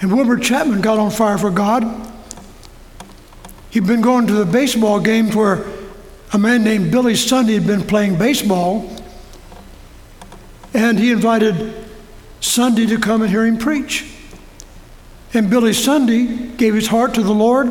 And 0.00 0.12
Wilbur 0.12 0.36
Chapman 0.36 0.82
got 0.82 0.98
on 0.98 1.10
fire 1.10 1.38
for 1.38 1.50
God. 1.50 2.12
He'd 3.70 3.86
been 3.86 4.02
going 4.02 4.26
to 4.26 4.34
the 4.34 4.44
baseball 4.44 5.00
games 5.00 5.34
where 5.34 5.64
a 6.32 6.38
man 6.38 6.64
named 6.64 6.90
Billy 6.90 7.14
Sunday 7.14 7.54
had 7.54 7.66
been 7.66 7.82
playing 7.82 8.18
baseball, 8.18 8.90
and 10.74 10.98
he 10.98 11.12
invited 11.12 11.86
Sunday 12.40 12.86
to 12.86 12.98
come 12.98 13.22
and 13.22 13.30
hear 13.30 13.46
him 13.46 13.56
preach. 13.56 14.12
And 15.32 15.48
Billy 15.48 15.72
Sunday 15.72 16.26
gave 16.56 16.74
his 16.74 16.88
heart 16.88 17.14
to 17.14 17.22
the 17.22 17.32
Lord, 17.32 17.68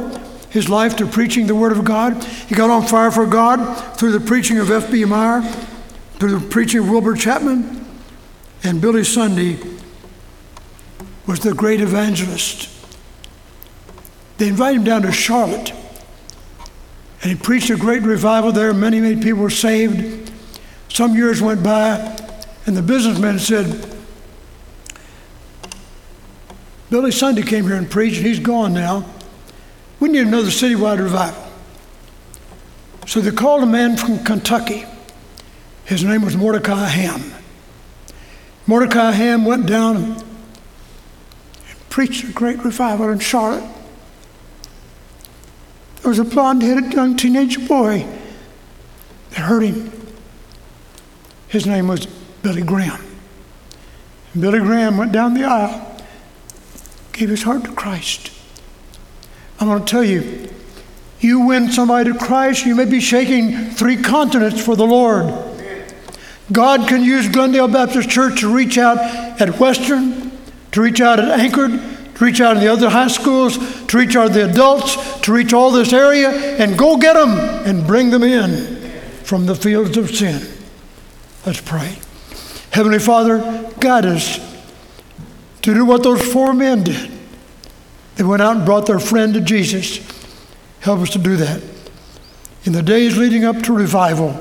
his 0.50 0.70
life 0.70 0.96
to 0.98 1.06
preaching 1.06 1.48
the 1.48 1.56
Word 1.56 1.74
of 1.74 1.84
God. 1.84 2.24
He 2.24 2.56
got 2.56 2.70
on 2.70 2.86
fire 2.86 3.12
for 3.12 3.26
God 3.26 3.98
through 3.98 4.14
the 4.14 4.20
preaching 4.20 4.58
of 4.60 4.72
F.B. 4.72 5.06
Meyer, 5.06 5.42
through 6.20 6.36
of 6.38 6.90
Wilbur 6.90 7.16
Chapman, 7.16 7.86
and 8.64 8.82
Billy 8.82 9.04
Sunday 9.04 9.58
was 11.28 11.40
the 11.40 11.54
great 11.54 11.82
evangelist. 11.82 12.70
They 14.38 14.48
invited 14.48 14.78
him 14.78 14.84
down 14.84 15.02
to 15.04 15.12
Charlotte 15.12 15.72
and 17.26 17.36
he 17.36 17.44
preached 17.44 17.72
a 17.72 17.76
great 17.76 18.04
revival 18.04 18.52
there. 18.52 18.72
Many, 18.72 19.00
many 19.00 19.20
people 19.20 19.42
were 19.42 19.50
saved. 19.50 20.32
Some 20.90 21.16
years 21.16 21.42
went 21.42 21.64
by, 21.64 21.96
and 22.68 22.78
the 22.78 22.84
businessman 22.84 23.40
said, 23.40 23.98
Billy 26.92 27.10
Sunday 27.10 27.42
came 27.42 27.66
here 27.66 27.78
and 27.78 27.90
preached, 27.90 28.18
and 28.18 28.28
he's 28.28 28.38
gone 28.38 28.76
now. 28.76 29.10
We 30.00 30.10
need 30.10 30.28
another 30.28 30.50
citywide 30.50 31.00
revival. 31.00 31.44
So 33.08 33.22
they 33.22 33.32
called 33.32 33.64
a 33.64 33.66
man 33.66 33.98
from 33.98 34.24
Kentucky. 34.24 34.86
His 35.86 36.04
name 36.04 36.24
was 36.24 36.36
Mordecai 36.36 36.88
Ham. 36.88 37.32
Mordecai 38.66 39.12
Ham 39.12 39.46
went 39.46 39.68
down 39.68 39.96
and 39.98 40.26
preached 41.90 42.24
a 42.24 42.32
great 42.32 42.64
revival 42.64 43.10
in 43.10 43.20
Charlotte. 43.20 43.64
There 46.02 46.10
was 46.10 46.18
a 46.18 46.24
blonde 46.24 46.64
headed 46.64 46.92
young 46.94 47.16
teenage 47.16 47.68
boy 47.68 48.08
that 49.30 49.40
heard 49.40 49.62
him. 49.62 49.92
His 51.48 51.68
name 51.68 51.88
was 51.88 52.08
Billy 52.42 52.64
Graham. 52.64 53.02
And 54.34 54.42
Billy 54.42 54.60
Graham 54.60 54.98
went 54.98 55.12
down 55.12 55.36
the 55.36 55.44
aisle, 55.44 56.02
gave 57.14 57.30
his 57.30 57.44
heart 57.44 57.64
to 57.66 57.72
Christ. 57.74 58.32
I'm 59.60 59.68
going 59.68 59.86
to 59.86 59.90
tell 59.90 60.04
you, 60.04 60.50
you 61.20 61.42
win 61.42 61.72
somebody 61.72 62.12
to 62.12 62.18
Christ, 62.18 62.66
you 62.66 62.76
may 62.76 62.86
be 62.86 63.00
shaking 63.00 63.70
three 63.70 63.98
continents 63.98 64.64
for 64.64 64.76
the 64.76 64.86
Lord. 64.86 65.55
God 66.52 66.88
can 66.88 67.04
use 67.04 67.28
Glendale 67.28 67.68
Baptist 67.68 68.10
Church 68.10 68.42
to 68.42 68.54
reach 68.54 68.78
out 68.78 68.98
at 69.42 69.60
Western, 69.60 70.32
to 70.72 70.82
reach 70.82 71.02
out 71.02 71.20
at 71.20 71.40
Anchored, 71.40 71.72
to 71.72 72.26
reach 72.26 72.40
out 72.40 72.58
in 72.58 72.64
the 72.64 72.72
other 72.72 72.90
high 72.90 73.08
schools, 73.08 73.58
to 73.88 73.98
reach 73.98 74.16
out 74.16 74.32
the 74.32 74.50
adults, 74.50 75.20
to 75.22 75.34
reach 75.34 75.54
all 75.54 75.72
this 75.72 75.92
area, 75.92 76.30
and 76.30 76.78
go 76.78 76.98
get 76.98 77.14
them 77.14 77.32
and 77.66 77.86
bring 77.88 78.10
them 78.12 78.24
in 78.24 78.92
from 79.24 79.48
the 79.48 79.56
fields 79.56 79.98
of 79.98 80.16
sin. 80.16 80.42
Let's 81.46 81.62
pray. 81.62 81.98
Heavenly 82.72 83.00
Father, 83.00 83.72
guide 83.80 84.06
us 84.06 84.40
to 85.64 85.74
do 85.74 85.84
what 85.84 86.04
those 86.04 86.22
four 86.32 86.54
men 86.54 86.84
did. 86.84 87.12
They 88.16 88.24
went 88.24 88.42
out 88.42 88.56
and 88.58 88.66
brought 88.66 88.86
their 88.86 89.00
friend 89.00 89.34
to 89.34 89.42
Jesus. 89.42 90.00
Help 90.82 91.00
us 91.00 91.10
to 91.12 91.20
do 91.20 91.36
that. 91.38 91.62
In 92.66 92.74
the 92.74 92.84
days 92.84 93.18
leading 93.18 93.44
up 93.44 93.62
to 93.64 93.74
revival, 93.74 94.40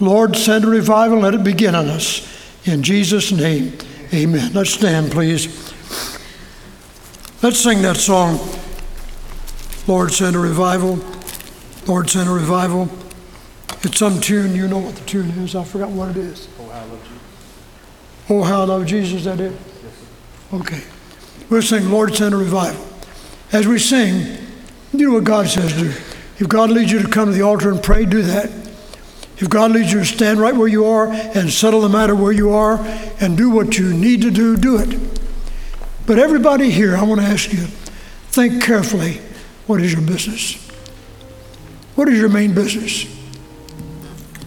Lord, 0.00 0.36
send 0.36 0.64
a 0.64 0.68
revival, 0.68 1.20
let 1.20 1.34
it 1.34 1.42
begin 1.42 1.74
on 1.74 1.86
us. 1.86 2.26
In 2.66 2.82
Jesus' 2.82 3.32
name, 3.32 3.76
amen. 4.12 4.52
Let's 4.52 4.70
stand, 4.70 5.10
please. 5.10 5.46
Let's 7.42 7.58
sing 7.58 7.82
that 7.82 7.96
song. 7.96 8.38
Lord, 9.86 10.12
send 10.12 10.36
a 10.36 10.38
revival. 10.38 10.98
Lord, 11.86 12.10
send 12.10 12.28
a 12.28 12.32
revival. 12.32 12.88
It's 13.82 13.98
some 13.98 14.20
tune. 14.20 14.54
You 14.54 14.68
know 14.68 14.78
what 14.78 14.96
the 14.96 15.04
tune 15.04 15.30
is. 15.30 15.54
I 15.54 15.64
forgot 15.64 15.88
what 15.90 16.10
it 16.10 16.16
is. 16.16 16.48
Oh, 16.60 16.68
how 16.68 16.80
I 16.80 16.84
love 16.84 17.02
Jesus. 17.02 17.22
Oh, 18.28 18.42
how 18.42 18.60
I 18.60 18.64
love 18.64 18.86
Jesus. 18.86 19.14
Is 19.20 19.24
that 19.24 19.40
it? 19.40 19.52
Okay. 20.52 20.82
We'll 21.48 21.62
sing, 21.62 21.90
Lord, 21.90 22.14
send 22.14 22.34
a 22.34 22.36
revival. 22.36 22.84
As 23.52 23.66
we 23.66 23.78
sing, 23.78 24.36
know 24.92 25.12
what 25.12 25.24
God 25.24 25.46
says 25.48 25.72
to 25.72 25.78
do. 25.78 25.88
If 26.38 26.48
God 26.48 26.70
leads 26.70 26.92
you 26.92 27.02
to 27.02 27.08
come 27.08 27.26
to 27.26 27.32
the 27.32 27.42
altar 27.42 27.70
and 27.70 27.82
pray, 27.82 28.04
do 28.04 28.22
that. 28.22 28.67
If 29.40 29.48
God 29.48 29.70
leads 29.70 29.92
you 29.92 30.00
to 30.00 30.04
stand 30.04 30.40
right 30.40 30.54
where 30.54 30.68
you 30.68 30.84
are 30.84 31.08
and 31.08 31.50
settle 31.50 31.80
the 31.80 31.88
matter 31.88 32.14
where 32.14 32.32
you 32.32 32.50
are 32.50 32.78
and 33.20 33.36
do 33.36 33.50
what 33.50 33.78
you 33.78 33.92
need 33.92 34.22
to 34.22 34.30
do, 34.30 34.56
do 34.56 34.78
it. 34.78 34.98
But 36.06 36.18
everybody 36.18 36.70
here, 36.70 36.96
I 36.96 37.02
want 37.02 37.20
to 37.20 37.26
ask 37.26 37.52
you 37.52 37.66
think 38.30 38.62
carefully 38.62 39.20
what 39.66 39.80
is 39.80 39.92
your 39.92 40.02
business? 40.02 40.54
What 41.94 42.08
is 42.08 42.18
your 42.18 42.28
main 42.28 42.54
business? 42.54 43.06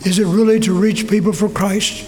Is 0.06 0.17
it 0.17 0.25
really 0.25 0.60
to 0.62 0.73
reach 0.73 1.08
people 1.08 1.34
for 1.34 1.49
Christ? 1.49 2.08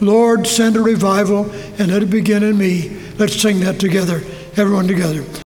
Lord, 0.00 0.46
send 0.46 0.76
a 0.76 0.80
revival 0.80 1.50
and 1.78 1.92
let 1.92 2.02
it 2.02 2.10
begin 2.10 2.42
in 2.42 2.58
me. 2.58 3.00
Let's 3.18 3.40
sing 3.40 3.60
that 3.60 3.78
together, 3.78 4.20
everyone 4.56 4.88
together. 4.88 5.43